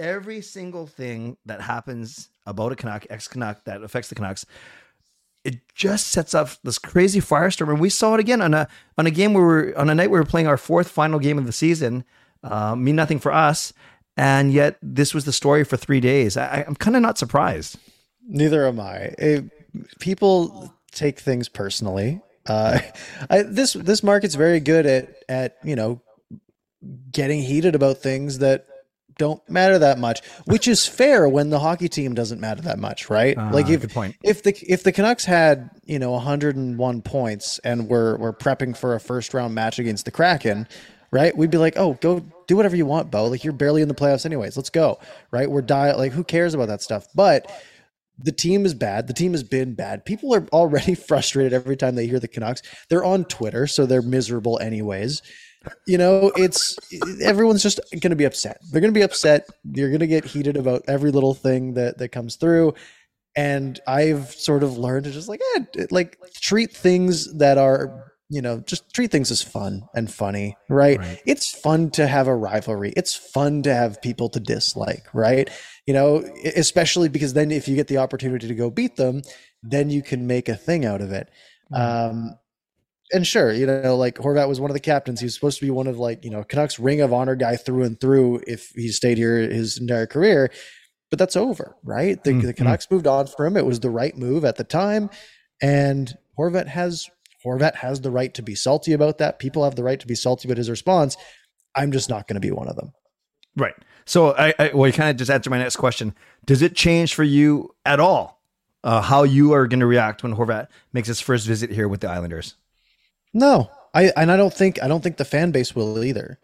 [0.00, 4.44] every single thing that happens about a Canuck, ex Canuck, that affects the Canucks,
[5.44, 7.68] it just sets up this crazy firestorm.
[7.68, 8.66] And we saw it again on a
[8.98, 11.38] on a game where we're on a night we were playing our fourth final game
[11.38, 12.04] of the season.
[12.42, 13.72] Uh, mean nothing for us,
[14.16, 16.36] and yet this was the story for three days.
[16.36, 17.78] I, am kind of not surprised.
[18.26, 19.14] Neither am I.
[19.18, 22.20] It, people take things personally.
[22.46, 22.78] Uh,
[23.30, 26.00] I, this this market's very good at at you know
[27.12, 28.66] getting heated about things that
[29.20, 33.10] don't matter that much, which is fair when the hockey team doesn't matter that much,
[33.10, 33.36] right?
[33.36, 38.16] Uh, like if if the if the Canucks had you know 101 points and we're
[38.16, 40.66] we're prepping for a first round match against the Kraken,
[41.10, 41.36] right?
[41.36, 43.26] We'd be like, oh, go do whatever you want, Bo.
[43.26, 44.56] Like you're barely in the playoffs anyways.
[44.56, 44.98] Let's go,
[45.30, 45.50] right?
[45.50, 47.06] We're die like who cares about that stuff?
[47.14, 47.52] But
[48.16, 49.06] the team is bad.
[49.06, 50.06] The team has been bad.
[50.06, 52.62] People are already frustrated every time they hear the Canucks.
[52.88, 55.20] They're on Twitter, so they're miserable anyways
[55.86, 56.76] you know, it's
[57.22, 58.58] everyone's just going to be upset.
[58.70, 59.46] They're going to be upset.
[59.64, 62.74] You're going to get heated about every little thing that that comes through.
[63.36, 68.42] And I've sort of learned to just like, eh, like treat things that are, you
[68.42, 70.98] know, just treat things as fun and funny, right?
[70.98, 71.22] right?
[71.26, 72.92] It's fun to have a rivalry.
[72.96, 75.48] It's fun to have people to dislike, right?
[75.86, 76.24] You know,
[76.56, 79.22] especially because then if you get the opportunity to go beat them,
[79.62, 81.30] then you can make a thing out of it.
[81.72, 82.16] Mm-hmm.
[82.16, 82.38] Um,
[83.12, 85.20] and sure, you know, like Horvat was one of the captains.
[85.20, 87.56] He was supposed to be one of like, you know, Canucks ring of honor guy
[87.56, 90.50] through and through if he stayed here his entire career.
[91.10, 92.22] But that's over, right?
[92.22, 92.46] The, mm-hmm.
[92.46, 93.56] the Canucks moved on for him.
[93.56, 95.10] It was the right move at the time.
[95.60, 97.08] And Horvat has
[97.44, 99.38] Horvat has the right to be salty about that.
[99.38, 101.16] People have the right to be salty about his response.
[101.74, 102.92] I'm just not going to be one of them.
[103.56, 103.74] Right.
[104.04, 106.14] So I, I well, you kind of just answered my next question.
[106.46, 108.40] Does it change for you at all
[108.84, 112.00] uh, how you are going to react when Horvat makes his first visit here with
[112.00, 112.54] the Islanders?
[113.32, 116.38] No, I and I don't think I don't think the fan base will either.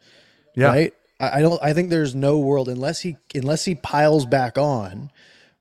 [0.55, 0.69] Yeah.
[0.69, 0.95] Right.
[1.21, 1.63] I, I don't.
[1.63, 5.11] I think there's no world unless he unless he piles back on,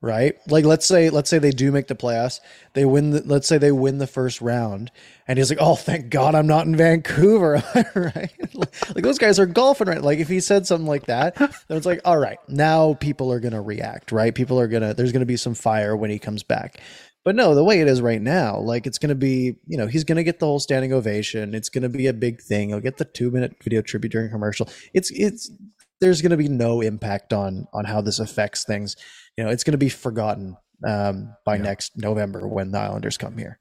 [0.02, 0.36] right?
[0.48, 2.40] Like let's say let's say they do make the playoffs,
[2.74, 3.12] they win.
[3.12, 4.92] The, let's say they win the first round,
[5.28, 7.64] and he's like, "Oh, thank God, I'm not in Vancouver."
[7.96, 8.56] right?
[8.56, 10.02] like those guys are golfing right.
[10.02, 13.40] Like if he said something like that, then it's like, all right, now people are
[13.40, 14.34] gonna react, right?
[14.34, 16.80] People are gonna there's gonna be some fire when he comes back.
[17.26, 19.88] But no, the way it is right now, like it's going to be, you know,
[19.88, 21.56] he's going to get the whole standing ovation.
[21.56, 22.70] It's going to be a big thing.
[22.70, 24.70] He'll get the two minute video tribute during commercial.
[24.94, 25.52] It's, it's,
[26.00, 28.96] there's going to be no impact on, on how this affects things.
[29.38, 31.64] You know, it's going to be forgotten um, by yeah.
[31.64, 33.60] next November when the Islanders come here.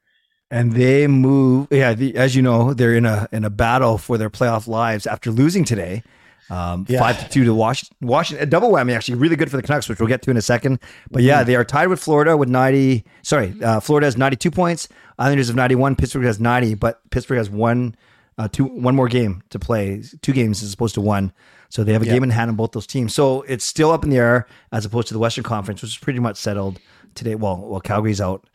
[0.50, 1.94] And they move, yeah.
[1.94, 5.30] The, as you know, they're in a in a battle for their playoff lives after
[5.30, 6.02] losing today.
[6.50, 6.98] Um, yeah.
[6.98, 7.96] Five to two to Washington.
[8.02, 10.36] Washington, a double whammy actually, really good for the Canucks, which we'll get to in
[10.36, 10.78] a second.
[11.10, 11.46] But yeah, mm-hmm.
[11.46, 13.04] they are tied with Florida with ninety.
[13.22, 14.88] Sorry, uh, Florida has ninety two points.
[15.18, 15.96] Islanders have ninety one.
[15.96, 17.94] Pittsburgh has ninety, but Pittsburgh has one,
[18.36, 20.02] uh, two, one more game to play.
[20.20, 21.32] Two games as opposed to one.
[21.70, 22.12] So they have a yeah.
[22.12, 23.14] game in hand on both those teams.
[23.14, 25.98] So it's still up in the air as opposed to the Western Conference, which is
[25.98, 26.78] pretty much settled
[27.14, 27.34] today.
[27.34, 28.46] Well, well, Calgary's out.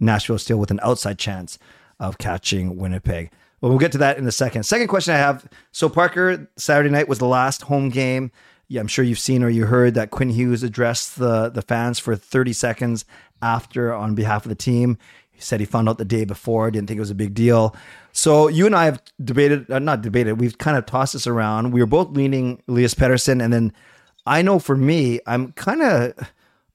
[0.00, 1.58] Nashville still with an outside chance
[2.00, 3.30] of catching Winnipeg.
[3.62, 4.64] Well, we'll get to that in a second.
[4.64, 5.46] Second question I have.
[5.70, 8.32] So, Parker, Saturday night was the last home game.
[8.66, 12.00] Yeah, I'm sure you've seen or you heard that Quinn Hughes addressed the, the fans
[12.00, 13.04] for 30 seconds
[13.40, 14.98] after on behalf of the team.
[15.30, 17.76] He said he found out the day before, didn't think it was a big deal.
[18.10, 21.70] So, you and I have debated, uh, not debated, we've kind of tossed this around.
[21.70, 23.40] We were both leaning Elias Pettersson.
[23.40, 23.72] And then
[24.26, 26.14] I know for me, I'm kind of,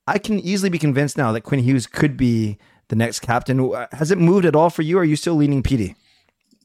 [0.08, 3.74] I can easily be convinced now that Quinn Hughes could be the next captain.
[3.92, 4.98] Has it moved at all for you?
[4.98, 5.98] Are you still leaning Petey?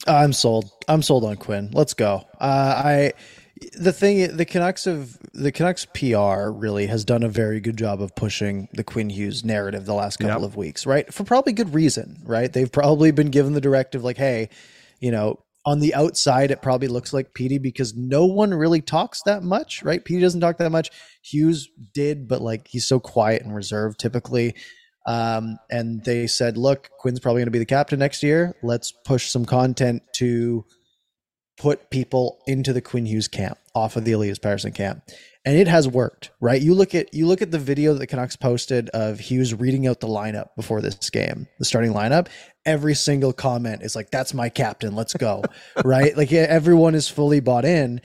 [0.06, 0.70] I'm sold.
[0.88, 1.70] I'm sold on Quinn.
[1.72, 2.26] Let's go.
[2.40, 3.12] Uh, I
[3.74, 8.02] the thing the Canucks of the Canucks PR really has done a very good job
[8.02, 10.50] of pushing the Quinn Hughes narrative the last couple yep.
[10.50, 11.12] of weeks, right?
[11.12, 12.52] For probably good reason, right?
[12.52, 14.48] They've probably been given the directive like, hey,
[15.00, 19.22] you know, on the outside it probably looks like Petey because no one really talks
[19.22, 20.04] that much, right?
[20.04, 20.90] Petey doesn't talk that much.
[21.22, 24.56] Hughes did, but like he's so quiet and reserved typically.
[25.06, 28.54] Um, and they said, look, Quinn's probably going to be the captain next year.
[28.62, 30.64] Let's push some content to
[31.58, 35.02] put people into the Quinn Hughes camp off of the Elias Pettersson camp.
[35.44, 36.60] And it has worked, right?
[36.60, 39.88] You look at you look at the video that the Canucks posted of Hughes reading
[39.88, 42.28] out the lineup before this game, the starting lineup.
[42.64, 44.94] Every single comment is like, "That's my captain.
[44.94, 45.42] Let's go!"
[45.84, 46.16] right?
[46.16, 48.00] Like everyone is fully bought in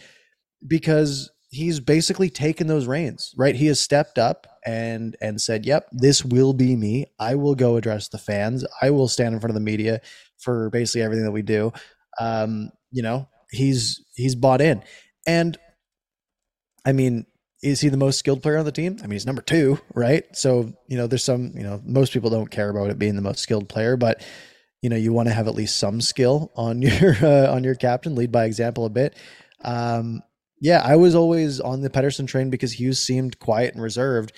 [0.65, 3.55] because he's basically taken those reins, right?
[3.55, 7.05] He has stepped up and and said, "Yep, this will be me.
[7.17, 8.65] I will go address the fans.
[8.81, 10.01] I will stand in front of the media
[10.37, 11.71] for basically everything that we do."
[12.19, 14.83] Um, you know, he's he's bought in,
[15.25, 15.57] and
[16.85, 17.25] I mean,
[17.63, 18.97] is he the most skilled player on the team?
[18.99, 20.25] I mean, he's number two, right?
[20.33, 23.21] So you know, there's some you know most people don't care about it being the
[23.21, 24.21] most skilled player, but
[24.81, 27.75] you know, you want to have at least some skill on your uh, on your
[27.75, 29.15] captain, lead by example a bit.
[29.63, 30.23] Um,
[30.59, 34.33] yeah, I was always on the Pettersson train because Hughes seemed quiet and reserved.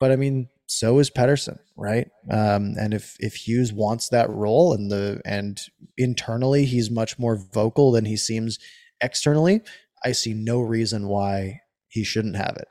[0.00, 2.08] But I mean, so is Pettersson, right?
[2.30, 5.60] Um, and if if Hughes wants that role and the and
[5.96, 8.58] internally he's much more vocal than he seems
[9.00, 9.60] externally,
[10.04, 12.68] I see no reason why he shouldn't have it.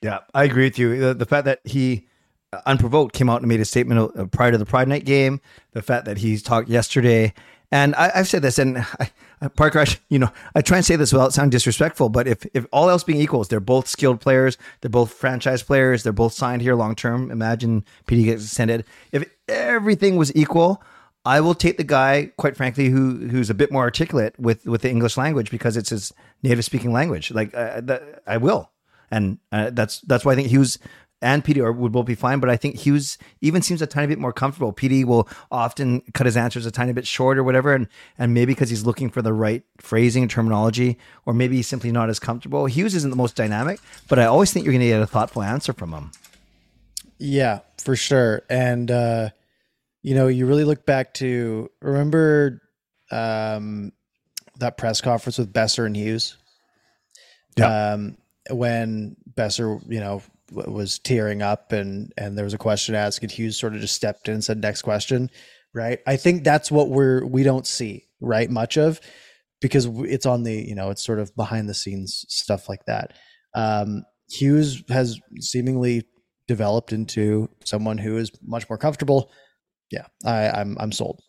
[0.00, 0.98] Yeah, I agree with you.
[0.98, 2.06] The, the fact that he
[2.52, 5.40] uh, unprovoked came out and made a statement uh, prior to the Pride Night game,
[5.72, 7.34] the fact that he's talked yesterday
[7.70, 10.96] and I, have said this, and I, Parker, I, you know, I try and say
[10.96, 14.56] this without sounding disrespectful, but if, if all else being equals, they're both skilled players,
[14.80, 17.30] they're both franchise players, they're both signed here long term.
[17.30, 18.84] Imagine Petey gets extended.
[19.12, 20.82] If everything was equal,
[21.24, 24.82] I will take the guy, quite frankly, who who's a bit more articulate with with
[24.82, 27.30] the English language because it's his native speaking language.
[27.30, 27.82] Like uh,
[28.26, 28.70] I will,
[29.10, 30.78] and uh, that's that's why I think he was
[31.20, 34.18] and Petey would both be fine, but I think Hughes even seems a tiny bit
[34.18, 34.72] more comfortable.
[34.72, 38.52] Petey will often cut his answers a tiny bit short or whatever, and and maybe
[38.54, 42.18] because he's looking for the right phrasing and terminology, or maybe he's simply not as
[42.18, 42.66] comfortable.
[42.66, 45.42] Hughes isn't the most dynamic, but I always think you're going to get a thoughtful
[45.42, 46.12] answer from him.
[47.18, 48.42] Yeah, for sure.
[48.48, 49.30] And uh,
[50.02, 52.62] you know, you really look back to remember
[53.10, 53.92] um,
[54.58, 56.36] that press conference with Boeser and Hughes.
[57.56, 57.92] Yeah.
[57.92, 58.18] Um,
[58.50, 63.30] when Boeser, you know, was tearing up and and there was a question asked and
[63.30, 65.30] Hughes sort of just stepped in and said next question
[65.74, 66.00] right?
[66.06, 69.00] I think that's what we're we don't see right much of
[69.60, 73.14] because it's on the you know it's sort of behind the scenes stuff like that.
[73.54, 76.04] Um, Hughes has seemingly
[76.46, 79.30] developed into someone who is much more comfortable.
[79.90, 81.20] Yeah I I'm I'm sold.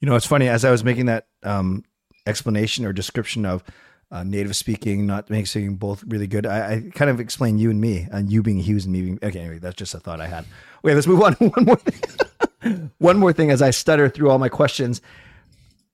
[0.00, 1.84] You know it's funny as I was making that um
[2.26, 3.64] explanation or description of
[4.12, 6.44] uh, native speaking, not mixing both really good.
[6.44, 9.18] I, I, kind of explain you and me, and you being Hughes and me being
[9.22, 9.40] okay.
[9.40, 10.44] Anyway, that's just a thought I had.
[10.84, 11.32] Okay, let's move on.
[11.38, 12.90] One more thing.
[12.98, 15.00] One more thing as I stutter through all my questions.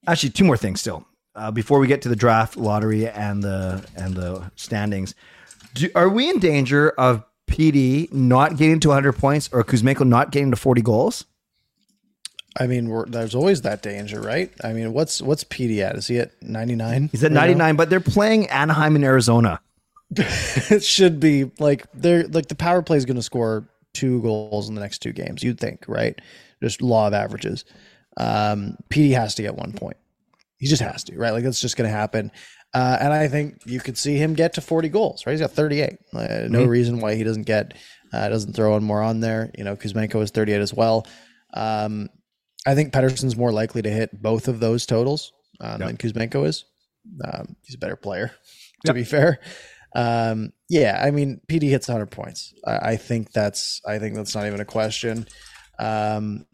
[0.09, 3.87] Actually, two more things still uh, before we get to the draft lottery and the
[3.97, 5.15] and the standings.
[5.75, 10.33] Do, are we in danger of Petey not getting to 100 points or Kuzmenko not
[10.33, 11.25] getting to 40 goals?
[12.57, 14.51] I mean, there's always that danger, right?
[14.65, 15.97] I mean, what's what's Petey at?
[15.97, 17.09] Is he at 99?
[17.13, 19.61] He's at 99, but they're playing Anaheim in Arizona.
[20.17, 24.69] it should be like they're like the power play is going to score two goals
[24.69, 25.43] in the next two games.
[25.43, 26.19] You'd think, right?
[26.63, 27.65] Just law of averages.
[28.17, 29.97] Um, Petey has to get one point.
[30.57, 31.31] He just has to, right?
[31.31, 32.33] Like that's just going to happen.
[32.75, 35.33] Uh, and I think you could see him get to 40 goals, right?
[35.33, 35.91] He's got 38.
[35.91, 36.27] Uh, no
[36.61, 36.69] Mm-hmm.
[36.69, 37.75] reason why he doesn't get,
[38.13, 39.51] uh, doesn't throw in more on there.
[39.57, 41.07] You know, Kuzmenko is 38 as well.
[41.55, 42.09] Um,
[42.69, 45.89] I think Pettersson's more likely to hit both of those totals um, Yep.
[45.89, 46.65] than Kuzmenko is.
[47.25, 48.29] Um, he's a better player,
[48.85, 48.95] to Yep.
[48.95, 49.41] be fair.
[49.95, 52.53] Um, yeah, I mean, PD hits 100 points.
[52.67, 55.27] I, I think that's, I think that's not even a question.
[55.79, 56.45] Um,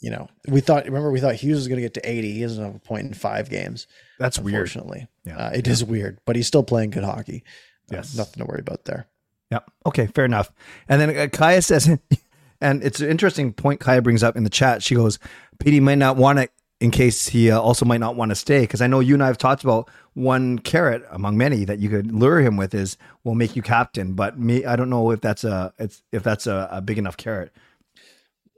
[0.00, 2.32] you know, we thought, remember, we thought Hughes was going to get to 80.
[2.32, 3.86] He doesn't have a point in five games.
[4.18, 4.54] That's weird.
[4.68, 5.38] Unfortunately, Yeah.
[5.38, 7.42] uh, it is weird, but he's still playing good hockey.
[7.90, 8.14] Uh, Yes.
[8.16, 9.08] nothing to worry about there.
[9.50, 9.70] Yep.
[9.86, 10.50] Okay, fair enough.
[10.88, 11.88] And then uh, Kaja says,
[12.64, 14.82] and it's an interesting point Kaja brings up in the chat.
[14.82, 15.18] She goes,
[15.58, 16.50] PD might not want it
[16.80, 18.62] in case he uh, also might not want to stay.
[18.62, 21.88] Because I know you and I have talked about one carrot among many that you
[21.88, 24.14] could lure him with is we'll make you captain.
[24.14, 27.16] But me, I don't know if that's a it's if that's a, a big enough
[27.16, 27.52] carrot.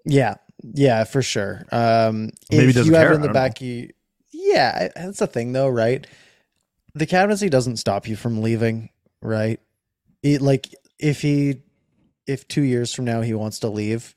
[0.05, 1.65] Yeah, yeah, for sure.
[1.73, 3.91] Um, Maybe if doesn't you have care, it in the back, you,
[4.33, 6.07] yeah, that's the thing though, right?
[6.95, 8.91] The captaincy doesn't stop you from leaving,
[9.21, 9.61] right?
[10.23, 11.63] It like if he,
[12.27, 14.15] if two years from now he wants to leave,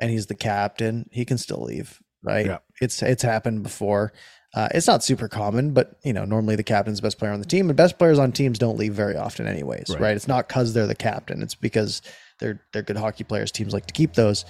[0.00, 2.46] and he's the captain, he can still leave, right?
[2.46, 2.58] Yeah.
[2.80, 4.12] It's it's happened before.
[4.54, 7.40] Uh, it's not super common, but you know, normally the captain's the best player on
[7.40, 10.00] the team, and best players on teams don't leave very often, anyways, Right.
[10.00, 10.16] right?
[10.16, 12.00] It's not because they're the captain; it's because
[12.40, 13.52] they're they're good hockey players.
[13.52, 14.44] Teams like to keep those.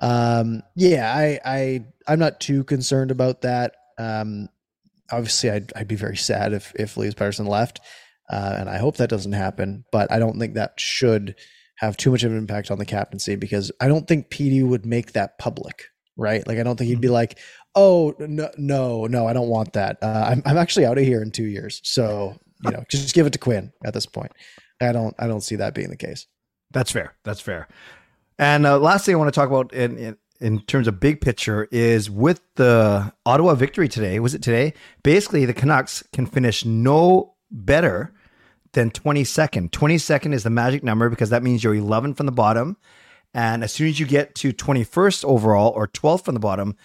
[0.00, 3.74] Um, yeah, I I I'm not too concerned about that.
[3.98, 4.48] Um,
[5.12, 7.80] obviously, I'd I'd be very sad if if Elias Pettersson left,
[8.32, 9.84] uh, and I hope that doesn't happen.
[9.92, 11.34] But I don't think that should
[11.80, 14.84] have too much of an impact on the captaincy because I don't think PD would
[14.84, 16.46] make that public, right?
[16.46, 17.38] Like I don't think he'd be like,
[17.74, 19.96] "Oh no, no, no, I don't want that.
[20.02, 23.26] Uh, I'm I'm actually out of here in two years, so you know, just give
[23.26, 24.32] it to Quinn at this point."
[24.82, 26.26] I don't I don't see that being the case.
[26.70, 27.14] That's fair.
[27.24, 27.66] That's fair.
[28.38, 31.22] And uh, last thing I want to talk about in, in in terms of big
[31.22, 34.20] picture is with the Ottawa victory today.
[34.20, 34.74] Was it today?
[35.02, 38.12] Basically, the Canucks can finish no better
[38.72, 39.70] than 22nd.
[39.70, 42.76] 22nd is the magic number because that means you're 11 from the bottom.
[43.34, 46.76] And as soon as you get to 21st overall or 12th from the bottom,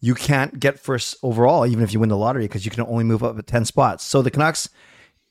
[0.00, 3.04] you can't get first overall, even if you win the lottery, because you can only
[3.04, 4.02] move up at 10 spots.
[4.02, 4.68] So the Canucks,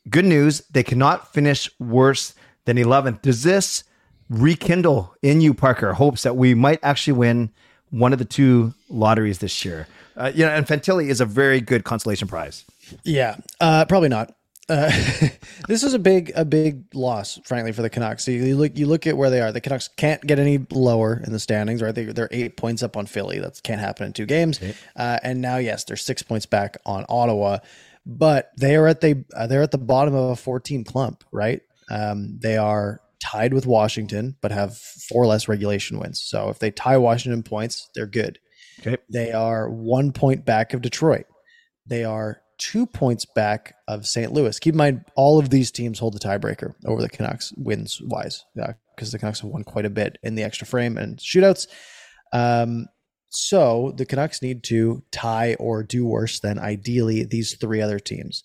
[0.09, 2.33] good news, they cannot finish worse
[2.65, 3.21] than 11th.
[3.21, 3.83] Does this
[4.29, 7.51] rekindle in you, Parker, hopes that we might actually win
[7.89, 9.87] one of the two lotteries this year?
[10.15, 12.63] Uh, you know, and Fantilli is a very good consolation prize.
[13.03, 14.33] Yeah, uh, probably not.
[14.71, 14.89] Uh,
[15.67, 18.23] this is a big a big loss, frankly, for the Canucks.
[18.23, 19.51] So you look you look at where they are.
[19.51, 21.93] The Canucks can't get any lower in the standings, right?
[21.93, 23.39] They, they're eight points up on Philly.
[23.39, 24.61] That can't happen in two games.
[24.95, 27.59] Uh, and now, yes, they're six points back on Ottawa,
[28.05, 31.61] but they are at the uh, they're at the bottom of a fourteen clump, right?
[31.89, 36.21] Um, they are tied with Washington, but have four less regulation wins.
[36.21, 38.39] So if they tie Washington points, they're good.
[38.79, 38.97] Okay.
[39.09, 41.25] They are one point back of Detroit.
[41.85, 44.31] They are two points back of St.
[44.31, 44.59] Louis.
[44.59, 48.45] Keep in mind, all of these teams hold the tiebreaker over the Canucks wins wise,
[48.95, 51.67] because the Canucks have won quite a bit in the extra frame and shootouts.
[52.31, 52.85] Um,
[53.29, 58.43] so the Canucks need to tie or do worse than ideally these three other teams.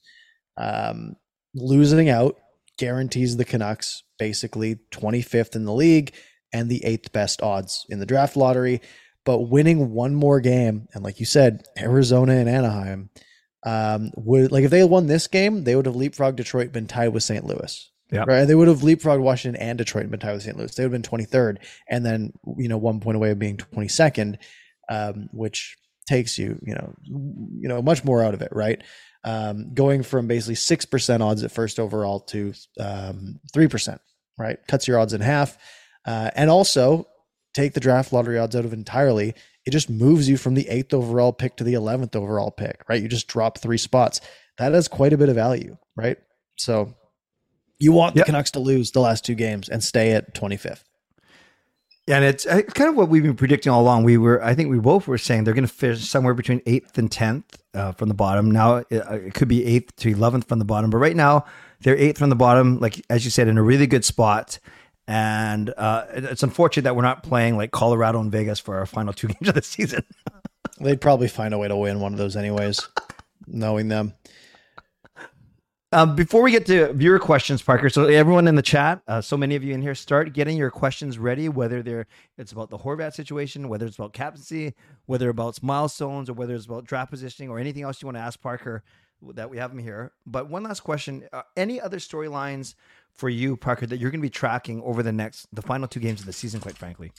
[0.57, 1.17] Um,
[1.55, 2.37] losing out
[2.79, 6.15] guarantees the Canucks basically 25th in the league
[6.55, 8.81] and the eighth best odds in the draft lottery.
[9.27, 13.11] But winning one more game, and like you said, Arizona and Anaheim,
[13.67, 16.87] um, would like if they had won this game, they would have leapfrogged Detroit, been
[16.87, 17.45] tied with St.
[17.45, 17.91] Louis.
[18.13, 18.25] Yeah.
[18.27, 18.45] Right.
[18.45, 20.57] They would have leapfrogged Washington and Detroit and been tied with St.
[20.57, 20.73] Louis.
[20.73, 24.39] They would have been 23rd and then, you know, one point away of being 22nd,
[24.89, 25.77] um, which
[26.09, 28.81] takes you, you know, you know, much more out of it, right?
[29.25, 33.99] Um, going from basically 6% odds at first overall to um, 3%,
[34.39, 34.59] right?
[34.69, 35.59] Cuts your odds in half.
[36.07, 37.09] Uh, and also
[37.55, 39.35] take the draft lottery odds out of entirely.
[39.67, 43.03] It just moves you from the eighth overall pick to the 11th overall pick, right?
[43.03, 44.21] You just drop three spots.
[44.59, 46.19] That has quite a bit of value, right?
[46.57, 46.95] So
[47.79, 48.27] you want the Yep.
[48.27, 50.85] Canucks to lose the last two games and stay at 25th.
[52.07, 54.05] Yeah, and it's uh, kind of what we've been predicting all along.
[54.05, 56.97] We were, I think, we both were saying they're going to finish somewhere between eighth
[56.99, 58.49] and tenth uh, from the bottom.
[58.49, 61.47] Now it, uh, it could be eighth to eleventh from the bottom, but right now
[61.81, 62.79] they're eighth from the bottom.
[62.79, 64.61] Like as you said, in a really good spot.
[65.09, 69.13] And uh, it's unfortunate that we're not playing like Colorado and Vegas for our final
[69.13, 70.05] two games of the season.
[70.81, 72.89] They'd probably find a way to win one of those anyways,
[73.47, 74.15] knowing them.
[75.93, 79.37] Um, before we get to viewer questions, Parker, so everyone in the chat, uh, so
[79.37, 81.49] many of you in here, start getting your questions ready.
[81.49, 84.75] Whether they're it's about the Horvat situation, whether it's about captaincy,
[85.07, 88.21] whether about milestones, or whether it's about draft positioning, or anything else you want to
[88.21, 88.83] ask Parker
[89.35, 90.13] that we have him here.
[90.27, 92.75] But one last question: uh, Any other storylines
[93.17, 96.01] for you, Parker, that you're going to be tracking over the next the final two
[96.01, 96.61] games of the season?
[96.61, 97.13] Quite frankly.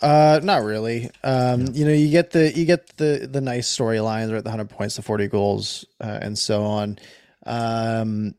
[0.00, 1.10] Uh, not really.
[1.22, 4.42] Um, you know, you get the you get the the nice storylines, right?
[4.42, 6.98] The hundred points, the forty goals, uh, and so on.
[7.44, 8.34] Um,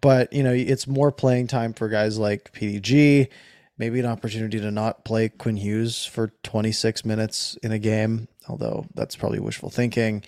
[0.00, 3.28] but you know, it's more playing time for guys like PDG.
[3.76, 8.86] Maybe an opportunity to not play Quinn Hughes for 26 minutes in a game, although
[8.94, 10.24] that's probably wishful thinking.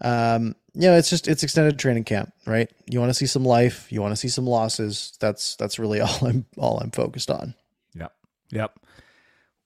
[0.00, 2.70] Um, you know, it's just it's extended training camp, right?
[2.86, 5.16] You want to see some life, you want to see some losses.
[5.20, 7.54] That's that's really all I'm all I'm focused on.
[7.94, 8.12] Yep.
[8.50, 8.78] Yep.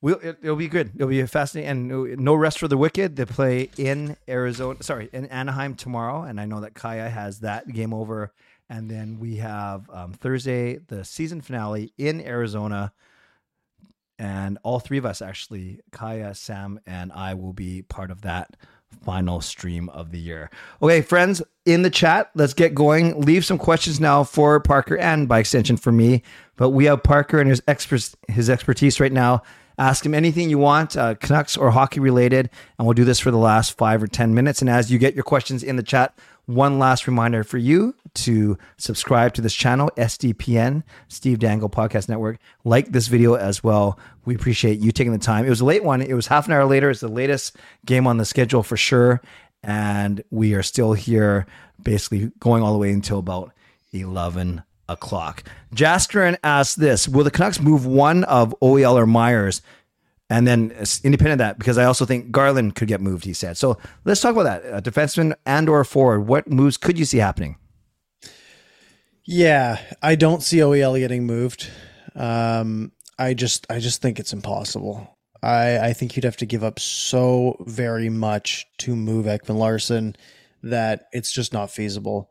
[0.02, 0.92] We'll, it, will be good.
[0.94, 3.16] It'll be fascinating, and no rest for the wicked.
[3.16, 7.66] They play in Arizona, sorry, in Anaheim tomorrow, and I know that Kaja has that
[7.68, 8.32] game over.
[8.68, 12.92] And then we have um, Thursday the season finale in Arizona,
[14.18, 18.56] and all three of us actually, Kaja, Sam, and I will be part of that
[19.04, 20.50] final stream of the year.
[20.82, 23.20] Okay, friends, in the chat, let's get going.
[23.20, 26.22] Leave some questions now for Parker and by extension for me.
[26.56, 29.42] But we have Parker and his expert his expertise right now
[29.78, 33.30] Ask him anything you want, uh, Canucks or hockey related, and we'll do this for
[33.30, 34.62] the last five or 10 minutes.
[34.62, 38.56] And as you get your questions in the chat, one last reminder for you to
[38.78, 42.38] subscribe to this channel, SDPN, Steve Dangle Podcast Network.
[42.64, 43.98] Like this video as well.
[44.24, 45.44] We appreciate you taking the time.
[45.44, 46.00] It was a late one.
[46.00, 46.88] It was half an hour later.
[46.88, 49.20] It's the latest game on the schedule for sure.
[49.62, 51.46] And we are still here
[51.82, 53.52] basically going all the way until about
[53.92, 55.42] 11 o'clock.
[55.74, 59.62] Jaskrin asks this Will the Canucks move one of OEL or Myers?
[60.28, 60.72] And then,
[61.04, 63.56] independent of that, because I also think Garland could get moved, he said.
[63.56, 64.64] So let's talk about that.
[64.64, 67.56] A defenseman and or forward, what moves could you see happening?
[69.24, 71.68] Yeah, I don't see OEL getting moved.
[72.16, 75.16] Um, I just, I just think it's impossible.
[75.42, 80.16] I, I think you'd have to give up so very much to move Ekman-Larsson
[80.64, 82.30] that it's just not feasible.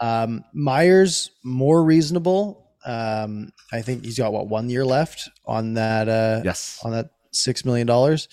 [0.00, 2.72] Um, Myers more reasonable.
[2.86, 6.08] Um, I think he's got what one year left on that.
[6.08, 8.28] Uh, yes, on that six million dollars.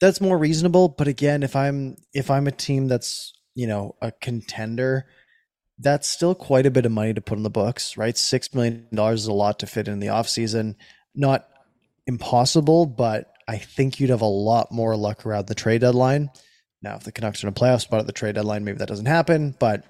[0.00, 0.88] That's more reasonable.
[0.88, 5.06] But again, if I'm if I'm a team that's you know a contender,
[5.78, 8.16] that's still quite a bit of money to put on the books, right?
[8.16, 10.76] Six million dollars is a lot to fit in the off season.
[11.14, 11.48] Not
[12.06, 16.30] impossible, but I think you'd have a lot more luck around the trade deadline.
[16.82, 18.88] Now, if the Canucks are in a playoff spot at the trade deadline, maybe that
[18.88, 19.54] doesn't happen.
[19.58, 19.84] But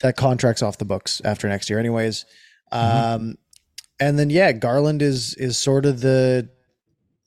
[0.00, 2.24] that contract's off the books after next year, anyways.
[2.72, 3.14] Mm-hmm.
[3.14, 3.38] Um,
[3.98, 6.50] and then yeah, Garland is is sort of the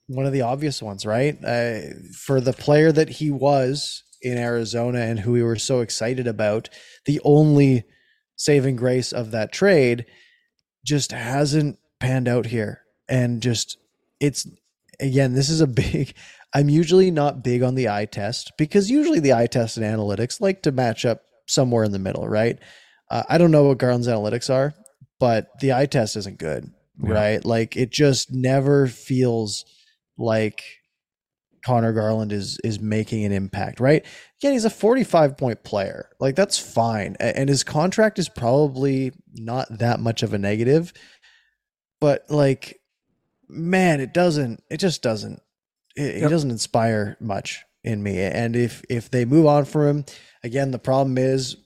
[0.10, 1.38] one of the obvious ones, right?
[1.46, 1.82] Uh,
[2.16, 6.68] for the player that he was in Arizona and who we were so excited about,
[7.06, 7.84] the only
[8.36, 10.06] saving grace of that trade
[10.84, 13.78] just hasn't panned out here, and just
[14.20, 14.48] it's
[15.00, 16.14] again, this is a big.
[16.56, 20.42] I'm usually not big on the eye test because usually the eye test and analytics
[20.42, 22.58] like to match up somewhere in the middle, right?
[23.12, 24.74] Uh, I don't know what Garland's analytics are,
[25.20, 26.72] but the eye test isn't good,
[27.04, 27.12] yeah.
[27.12, 27.46] right?
[27.46, 29.66] Like it just never feels
[30.20, 30.64] like
[31.66, 34.06] Connor Garland is is making an impact, right?
[34.40, 36.10] Again, he's a 45 point player.
[36.20, 37.16] Like that's fine.
[37.20, 40.94] And his contract is probably not that much of a negative.
[42.00, 42.80] But like
[43.48, 45.42] man, it doesn't it just doesn't
[45.96, 46.26] it, yep.
[46.26, 48.20] it doesn't inspire much in me.
[48.20, 50.06] And if if they move on from him,
[50.44, 51.58] again, the problem is,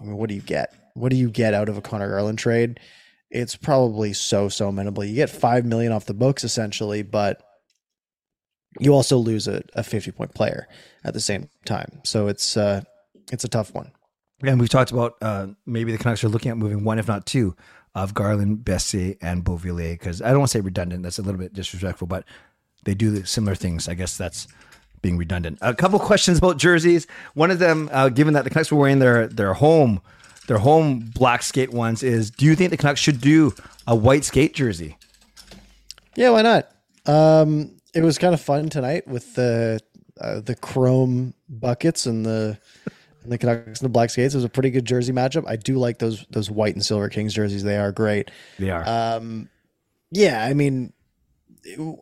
[0.00, 0.74] I mean, what do you get?
[0.94, 2.78] What do you get out of a Connor Garland trade?
[3.30, 5.04] It's probably so so minimal.
[5.04, 7.42] You get five million off the books essentially, but
[8.80, 10.68] you also lose a, a 50 point player
[11.04, 12.00] at the same time.
[12.04, 12.82] So it's uh
[13.30, 13.92] it's a tough one.
[14.42, 17.26] And we've talked about uh, maybe the Canucks are looking at moving one, if not
[17.26, 17.54] two,
[17.94, 19.92] of Garland, Boeser, and Beauvillier.
[19.92, 22.24] Because I don't want to say redundant; that's a little bit disrespectful, but
[22.84, 23.88] they do similar things.
[23.88, 24.48] I guess that's
[25.00, 25.58] being redundant.
[25.60, 27.06] A couple questions about jerseys.
[27.34, 30.00] One of them, uh, given that the Canucks were wearing their their home
[30.48, 33.54] their home black skate ones, is do you think the Canucks should do
[33.86, 34.96] a white skate jersey?
[36.16, 36.68] Yeah, why not?
[37.06, 39.80] Um, it was kind of fun tonight with the
[40.20, 42.58] uh, the chrome buckets and the
[43.22, 44.34] and the Canucks and the black skates.
[44.34, 45.44] It was a pretty good jersey matchup.
[45.46, 47.62] I do like those those white and silver Kings jerseys.
[47.62, 48.30] They are great.
[48.58, 48.86] They are.
[48.86, 49.48] Um,
[50.10, 50.92] yeah, I mean,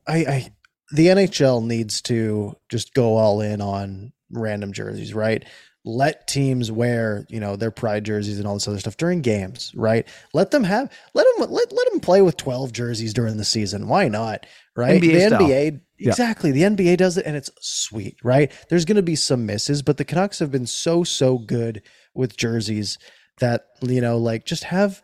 [0.07, 0.53] I, I
[0.93, 5.45] the NHL needs to just go all in on random jerseys, right?
[5.85, 9.72] Let teams wear, you know, their pride jerseys and all this other stuff during games,
[9.74, 10.07] right?
[10.35, 13.89] Let them have let them let, let them play with 12 jerseys during the season.
[13.89, 14.45] Why not?
[14.76, 15.01] Right?
[15.01, 15.41] NBA the style.
[15.43, 16.51] NBA exactly.
[16.51, 18.53] The NBA does it and it's sweet, right?
[18.68, 21.83] There's going to be some misses, but the Canucks have been so so good
[22.14, 22.99] with jerseys
[23.41, 25.03] that you know like just have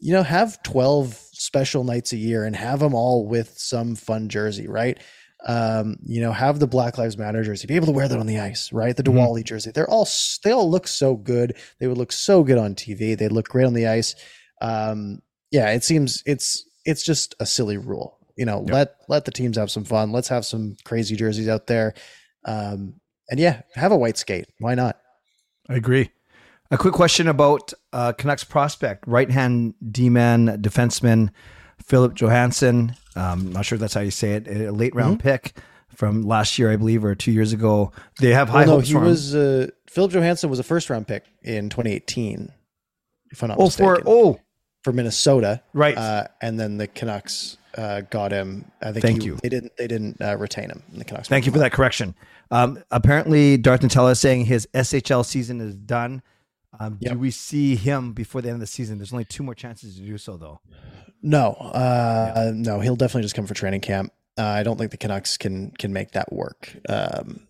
[0.00, 4.28] you know have 12 special nights a year and have them all with some fun
[4.28, 4.98] jersey right
[5.46, 8.26] um, you know, have the Black Lives Matter jersey, be able to wear that on
[8.26, 8.96] the ice, right?
[8.96, 9.14] The Mhm.
[9.14, 9.70] Diwali jersey.
[9.72, 10.08] They're all
[10.44, 11.56] they all look so good.
[11.78, 13.14] They would look so good on TV.
[13.14, 14.14] They look great on the ice.
[14.60, 15.20] Um,
[15.50, 18.18] yeah, it seems it's it's just a silly rule.
[18.36, 18.70] You know, Yep.
[18.72, 20.10] let let the teams have some fun.
[20.12, 21.94] Let's have some crazy jerseys out there.
[22.44, 22.94] Um,
[23.30, 24.46] and yeah, have a white skate.
[24.58, 24.98] Why not?
[25.68, 26.10] I agree.
[26.70, 31.30] A quick question about uh, Canucks prospect, right hand D man defenseman
[31.84, 32.94] Filip Johansson.
[33.16, 34.48] Um, I'm not sure if that's how you say it.
[34.48, 35.56] A late round pick
[35.94, 37.92] from last year, I believe, or two years ago.
[38.20, 39.06] They have high Well, no, hopes he for him.
[39.06, 42.52] was uh, Filip Johansson was a first round pick in 2018,
[43.30, 44.40] if I'm not oh, mistaken, for oh,
[44.84, 45.62] for Minnesota.
[45.72, 45.96] right.
[45.96, 48.70] uh, and then the Canucks uh, got him.
[48.82, 49.04] I think.
[49.04, 49.38] Thank he- you.
[49.42, 49.76] They didn't.
[49.76, 50.82] They didn't uh, retain him.
[50.92, 51.28] And the Canucks.
[51.28, 52.14] Thank you for that correction.
[52.50, 56.22] Um, apparently, Darth Nutella is saying his SHL season is done.
[56.80, 57.12] Um, Yep.
[57.14, 58.98] Do we see him before the end of the season?
[58.98, 60.60] There's only two more chances to do so, though.
[61.22, 64.12] No, uh, no, he'll definitely just come for training camp.
[64.38, 66.76] Uh, I don't think the Canucks can can make that work.
[66.88, 67.46] Um,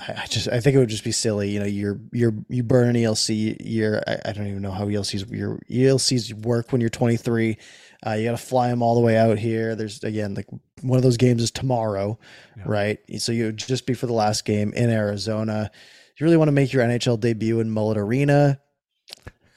[0.00, 1.50] I, I just I think it would just be silly.
[1.50, 4.02] You know, you're you're you burn an ELC year.
[4.06, 7.58] I, I don't even know how ELCs your ELCs work when you're 23.
[8.06, 9.76] Uh, you got to fly them all the way out here.
[9.76, 10.46] There's again like
[10.80, 12.18] one of those games is tomorrow,
[12.56, 12.62] Yeah.
[12.66, 12.98] right?
[13.18, 15.70] So you would just be for the last game in Arizona.
[16.18, 18.60] You really want to make your NHL debut in Mullet Arena?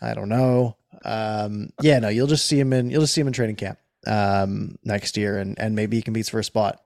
[0.03, 0.75] I don't know.
[1.05, 3.79] Um, yeah, no, you'll just see him in you'll just see him in training camp
[4.05, 6.81] um, next year, and and maybe he competes for a spot.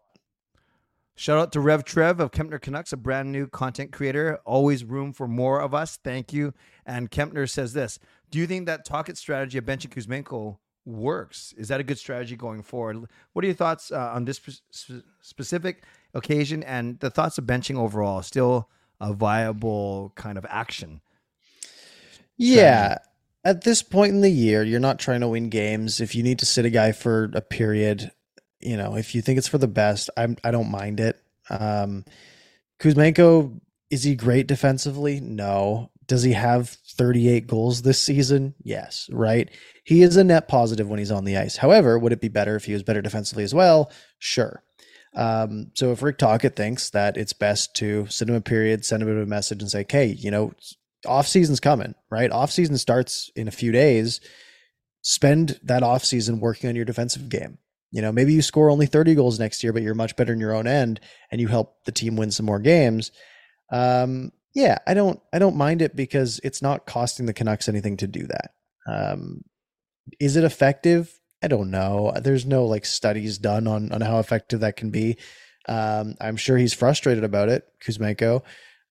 [1.20, 4.40] Shout out to Rev Trev of Kempner Canucks, a brand new content creator.
[4.46, 5.98] Always room for more of us.
[6.04, 6.54] Thank you.
[6.86, 8.00] And Kempner says this
[8.30, 11.56] Do you think that Tocchet strategy of benching Kuzmenko works?
[11.58, 13.06] Is that a good strategy going forward?
[13.34, 14.38] What are your thoughts uh, on this
[14.70, 18.22] spe- specific occasion and the thoughts of benching overall?
[18.22, 18.70] Still
[19.02, 21.02] a viable kind of action?
[22.38, 23.00] Yeah.
[23.48, 26.02] At this point in the year, you're not trying to win games.
[26.02, 28.12] If you need to sit a guy for a period,
[28.60, 31.18] you know, if you think it's for the best, I'm I don't mind it.
[31.50, 32.04] Um
[32.82, 35.22] Kuzmenko, is he great defensively?
[35.22, 35.92] No.
[36.08, 36.68] Does he have
[36.98, 38.54] 38 goals this season?
[38.64, 39.50] Yes, right?
[39.86, 41.56] He is a net positive when he's on the ice.
[41.56, 43.90] However, would it be better if he was better defensively as well?
[44.20, 44.62] Sure.
[45.16, 49.04] Um, so if Rick Tocchet thinks that it's best to send him a period, send
[49.04, 50.52] him a message and say, hey, you know,
[51.06, 52.32] off season's coming, right?
[52.32, 54.20] Off season starts in a few days.
[55.02, 57.60] Spend that off season working on your defensive game.
[57.92, 60.40] You know, maybe you score only 30 goals next year, but you're much better in
[60.40, 61.00] your own end
[61.32, 63.12] and you help the team win some more games.
[63.72, 67.96] Um, yeah, I don't I don't mind it because it's not costing the Canucks anything
[67.98, 68.52] to do that.
[68.88, 69.44] Um,
[70.20, 71.14] is it effective?
[71.44, 72.12] I don't know.
[72.20, 75.18] There's no like studies done on on how effective that can be.
[75.70, 78.42] Um, I'm sure he's frustrated about it, Kuzmenko.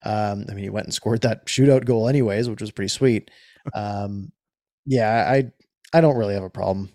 [0.05, 3.31] Um, I mean, he went and scored that shootout goal anyways, which was pretty sweet.
[3.75, 4.33] Um,
[4.85, 5.51] yeah, I
[5.93, 6.91] I don't really have a problem.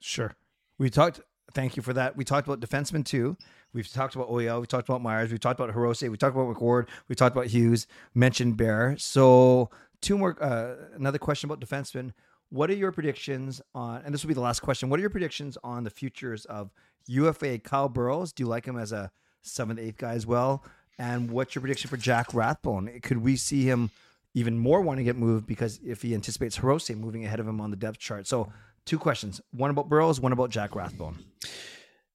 [0.00, 0.34] Sure.
[0.78, 1.20] We talked.
[1.52, 2.16] Thank you for that.
[2.16, 3.36] We talked about defensemen too.
[3.72, 4.60] We've talked about OEL.
[4.60, 5.30] We talked about Myers.
[5.30, 6.08] We talked about Hirose.
[6.08, 6.88] We talked about McWard.
[7.08, 7.86] We talked about Hughes.
[8.14, 8.96] Mentioned Bear.
[8.98, 10.42] So two more.
[10.42, 12.12] Uh, another question about defensemen.
[12.50, 14.02] What are your predictions on?
[14.04, 14.88] And this will be the last question.
[14.88, 16.70] What are your predictions on the futures of
[17.06, 18.32] UFA Kyle Burroughs?
[18.32, 19.10] Do you like him as a
[19.42, 20.64] seventh, eighth guy as well?
[20.98, 23.00] And what's your prediction for Jack Rathbone?
[23.02, 23.90] Could we see him
[24.34, 27.60] even more want to get moved because if he anticipates Hirose moving ahead of him
[27.60, 28.26] on the depth chart?
[28.26, 28.52] So
[28.84, 31.18] two questions: one about Burroughs, one about Jack Rathbone.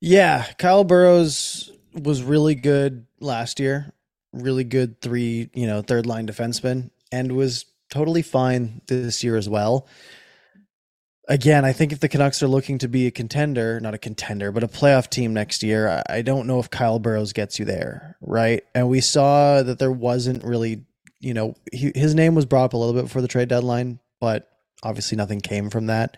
[0.01, 3.93] Yeah, Kyle Burroughs was really good last year.
[4.33, 9.47] Really good three, you know, third line defenseman, and was totally fine this year as
[9.47, 9.87] well.
[11.29, 14.51] Again, I think if the Canucks are looking to be a contender, not a contender,
[14.51, 18.17] but a playoff team next year, I- don't know if Kyle Burroughs gets you there,
[18.19, 18.61] right?
[18.75, 20.85] And we saw that there wasn't really,
[21.21, 23.99] you know, he, his name was brought up a little bit before the trade deadline,
[24.19, 24.49] but
[24.83, 26.17] obviously nothing came from that.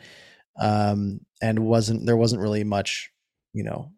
[0.59, 3.11] Um, and wasn't there wasn't really much
[3.53, 3.91] you know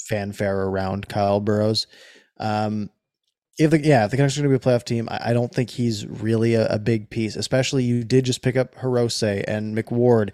[0.00, 1.86] fanfare around Kyle Burroughs.
[2.38, 2.90] Um,
[3.60, 5.32] if the yeah, if the Canucks are going to be a playoff team, I, I
[5.34, 7.36] don't think he's really a, a big piece.
[7.36, 10.30] Especially you did just pick up Hirose and McWard.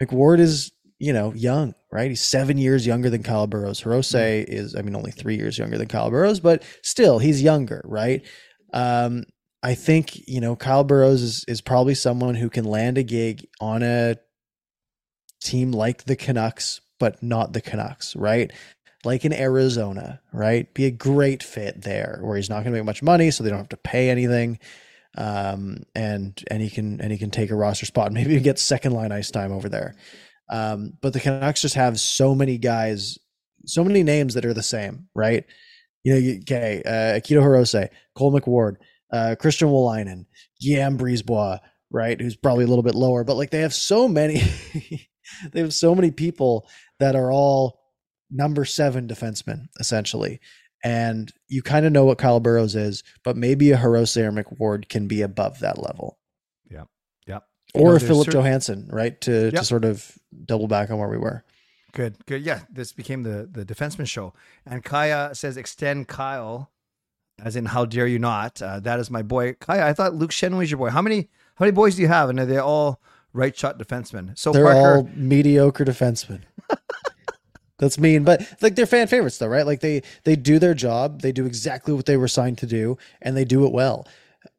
[0.00, 0.70] McWard is
[1.00, 2.08] you know young, right?
[2.08, 3.82] He's seven years younger than Kyle Burroughs.
[3.82, 7.82] Hirose is, I mean, only three years younger than Kyle Burroughs, but still he's younger,
[7.84, 8.24] right?
[8.72, 9.24] Um,
[9.64, 13.44] I think you know Kyle Burroughs is is probably someone who can land a gig
[13.60, 14.16] on a
[15.42, 18.52] team like the Canucks, but not the Canucks, right?
[19.04, 20.72] Like in Arizona, right?
[20.74, 23.50] Be a great fit there where he's not going to make much money, so they
[23.50, 24.58] don't have to pay anything.
[25.16, 28.06] Um, and and he can and he can take a roster spot.
[28.06, 29.94] And maybe he gets second line ice time over there.
[30.48, 33.18] Um, but the Canucks just have so many guys,
[33.64, 35.44] so many names that are the same, right?
[36.04, 38.76] You know, okay, uh, Akito Hirose, Cole McWard,
[39.12, 40.26] uh, Christian Wolanin,
[40.60, 41.58] Guillaume Brisebois,
[41.90, 42.20] right?
[42.20, 44.40] Who's probably a little bit lower, but like they have so many,
[45.52, 46.68] they have so many people
[47.00, 47.80] that are all
[48.30, 50.40] number seven defensemen essentially.
[50.84, 54.88] And you kind of know what Kyle Burroughs is, but maybe a Hirose or McWard
[54.88, 56.18] can be above that level.
[56.70, 56.84] Yeah.
[57.26, 57.40] Yeah.
[57.74, 59.20] Or Filip certain- Johansson, right?
[59.22, 59.54] To Yep.
[59.54, 61.44] to sort of double back on where we were.
[61.92, 62.42] Good, good.
[62.42, 64.34] Yeah, this became the the defenseman show.
[64.66, 66.70] And Kaja says, "Extend Kyle,"
[67.42, 69.80] as in, "How dare you not?" Uh, that is my boy, Kaja.
[69.82, 70.90] I thought Luke Schenn was your boy.
[70.90, 72.28] How many how many boys do you have?
[72.28, 73.00] And are they all
[73.32, 74.36] right shot defensemen?
[74.38, 76.42] So They're Parker, all mediocre defensemen.
[77.78, 79.66] That's mean, but like they're fan favorites though, right?
[79.66, 82.96] Like they they do their job, they do exactly what they were signed to do,
[83.20, 84.06] and they do it well.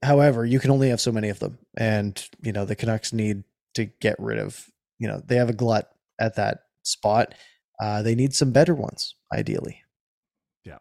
[0.04, 3.44] However, you can only have so many of them, and you know the Canucks need
[3.74, 4.70] to get rid of.
[5.00, 5.90] You know they have a glut
[6.20, 7.34] at that spot.
[7.82, 9.82] Uh, they need some better ones, ideally.
[10.64, 10.80] Yeah,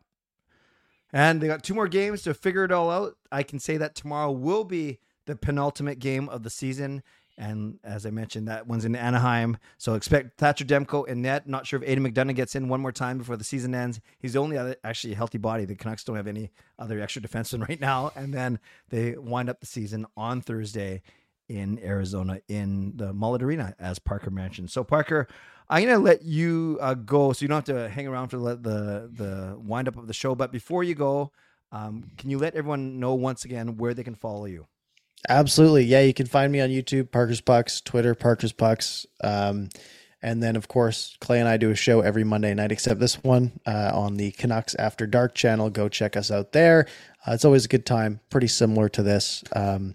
[1.12, 3.16] and they got two more games to figure it all out.
[3.32, 7.02] I can say that tomorrow will be the penultimate game of the season.
[7.38, 9.58] And as I mentioned, that one's in Anaheim.
[9.76, 11.46] So expect Thatcher Demko in net.
[11.46, 14.00] Not sure if Aidan McDonough gets in one more time before the season ends.
[14.18, 15.66] He's the only other actually healthy body.
[15.66, 18.10] The Canucks don't have any other extra defensemen right now.
[18.16, 18.58] And then
[18.88, 21.02] they wind up the season on Thursday
[21.48, 24.70] in Arizona in the Mullet Arena, as Parker mentioned.
[24.70, 25.28] So Parker,
[25.68, 28.56] I'm gonna let you uh, go, so you don't have to hang around for the
[28.56, 30.34] the, the wind up of the show.
[30.34, 31.32] But before you go,
[31.72, 34.66] um, can you let everyone know once again where they can follow you?
[35.28, 35.84] Absolutely.
[35.84, 39.06] Yeah, you can find me on YouTube, Parker's Pucks, Twitter, Parker's Pucks.
[39.22, 39.68] Um,
[40.22, 43.22] and then, of course, Clay and I do a show every Monday night, except this
[43.22, 45.70] one uh, on the Canucks After Dark channel.
[45.70, 46.86] Go check us out there.
[47.26, 49.44] Uh, it's always a good time, pretty similar to this.
[49.54, 49.94] Um,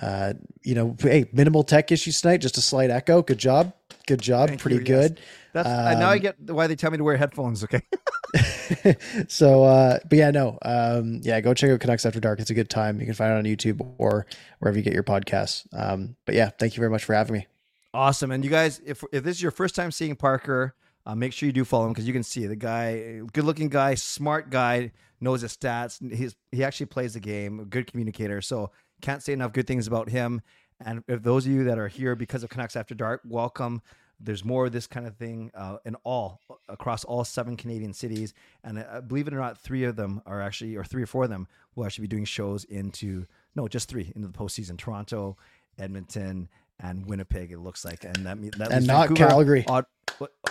[0.00, 3.22] uh, you know, hey, minimal tech issues tonight, just a slight echo.
[3.22, 3.72] Good job.
[4.06, 4.48] Good job.
[4.48, 5.08] Thank pretty you, yes.
[5.08, 5.20] good.
[5.52, 7.64] That's uh, now I Um, get why they tell me to wear headphones.
[7.64, 7.82] Okay.
[9.28, 12.54] so uh but yeah no um yeah go check out Canucks After Dark it's a
[12.54, 14.24] good time you can find it on YouTube or
[14.58, 17.46] wherever you get your podcasts um but yeah thank you very much for having me
[17.94, 18.30] Awesome.
[18.30, 20.74] And you guys, if if this is your first time seeing Parker,
[21.04, 23.68] uh, make sure you do follow him because you can see the guy, good looking
[23.68, 26.00] guy, smart guy, knows his stats.
[26.14, 28.40] He's he actually plays the game, good communicator.
[28.40, 28.70] So
[29.02, 30.40] can't say enough good things about him.
[30.84, 33.82] And if those of you that are here because of Canucks After Dark, welcome.
[34.20, 38.34] There's more of this kind of thing uh, in all across all seven Canadian cities,
[38.62, 41.24] and uh, believe it or not, three of them are actually, or three or four
[41.24, 43.26] of them will actually be doing shows into
[43.56, 45.36] no, just three into the postseason: Toronto,
[45.76, 47.50] Edmonton, and Winnipeg.
[47.50, 49.66] It looks like, and that means that And not Vancouver Calgary.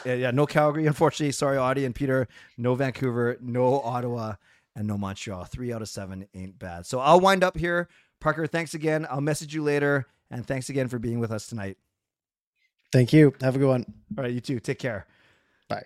[0.05, 1.31] Yeah, yeah, no Calgary, unfortunately.
[1.31, 2.27] Sorry, Audie and Peter.
[2.57, 4.35] No Vancouver, no Ottawa,
[4.75, 5.45] and no Montreal.
[5.45, 6.85] Three out of seven ain't bad.
[6.85, 7.87] So I'll wind up here.
[8.19, 9.07] Parker, thanks again.
[9.09, 11.77] I'll message you later, and thanks again for being with us tonight.
[12.91, 13.85] thank you have a good one
[14.17, 14.59] All right, you too.
[14.59, 15.05] Take care.
[15.69, 15.83] bye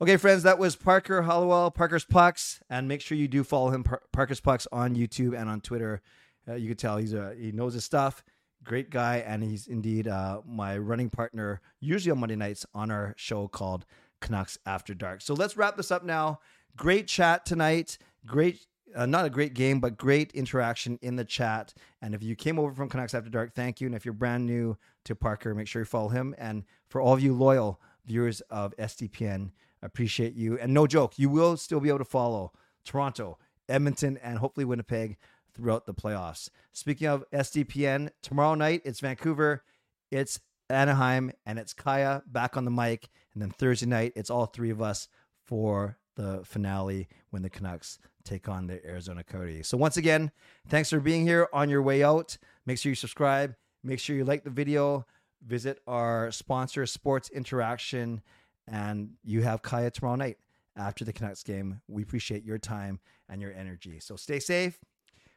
[0.00, 3.82] Okay, friends, that was Parker Halliwell, Parker's Pucks, and make sure you do follow him,
[3.82, 6.02] Par- Parker's Pucks, on YouTube and on Twitter.
[6.48, 8.22] Uh, you can tell he's a he knows his stuff.
[8.62, 13.12] Great guy, and he's indeed uh, my running partner, usually on Monday nights on our
[13.16, 13.84] show called
[14.20, 15.20] Canucks After Dark.
[15.20, 16.38] So let's wrap this up now.
[16.76, 17.98] Great chat tonight.
[18.24, 21.74] Great, uh, not a great game, but great interaction in the chat.
[22.02, 23.86] And if you came over from Canucks After Dark, thank you.
[23.86, 26.34] And if you're brand new to Parker, make sure you follow him.
[26.38, 29.50] And for all of you loyal viewers of SDPN,
[29.82, 30.58] appreciate you.
[30.58, 32.52] And no joke, you will still be able to follow
[32.84, 35.16] Toronto, Edmonton, and hopefully Winnipeg
[35.54, 36.50] throughout the playoffs.
[36.72, 39.64] Speaking of SDPN, tomorrow night it's Vancouver,
[40.10, 43.08] it's Anaheim, and it's Kaja back on the mic.
[43.32, 45.08] And then Thursday night, it's all three of us
[45.44, 49.68] for the finale when the Canucks take on the Arizona Coyotes.
[49.68, 50.32] So once again,
[50.68, 52.36] thanks for being here on your way out.
[52.66, 53.54] Make sure you subscribe.
[53.84, 55.06] Make sure you like the video.
[55.46, 58.20] Visit our sponsor, Sports Interaction,
[58.66, 60.38] and you have Kaja tomorrow night
[60.76, 61.80] after the Canucks game.
[61.86, 62.98] We appreciate your time
[63.28, 64.00] and your energy.
[64.00, 64.76] So stay safe,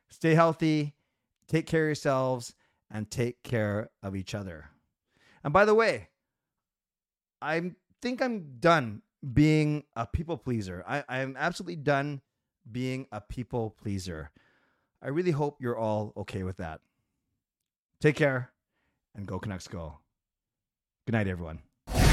[0.09, 0.95] stay healthy,
[1.47, 2.55] take care of yourselves,
[2.89, 4.71] and take care of each other.
[5.43, 6.09] And by the way,
[7.39, 10.83] I think I'm done being a people pleaser.
[10.87, 12.21] I, I'm absolutely done
[12.69, 14.31] being a people pleaser.
[15.01, 16.81] I really hope you're all okay with that.
[17.99, 18.51] Take care
[19.15, 19.99] and go Canucks go.
[21.05, 21.59] Good night, everyone.
[21.93, 22.03] Game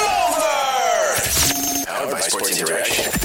[0.00, 0.54] over!
[1.86, 3.18] Powered by Sports Interaction.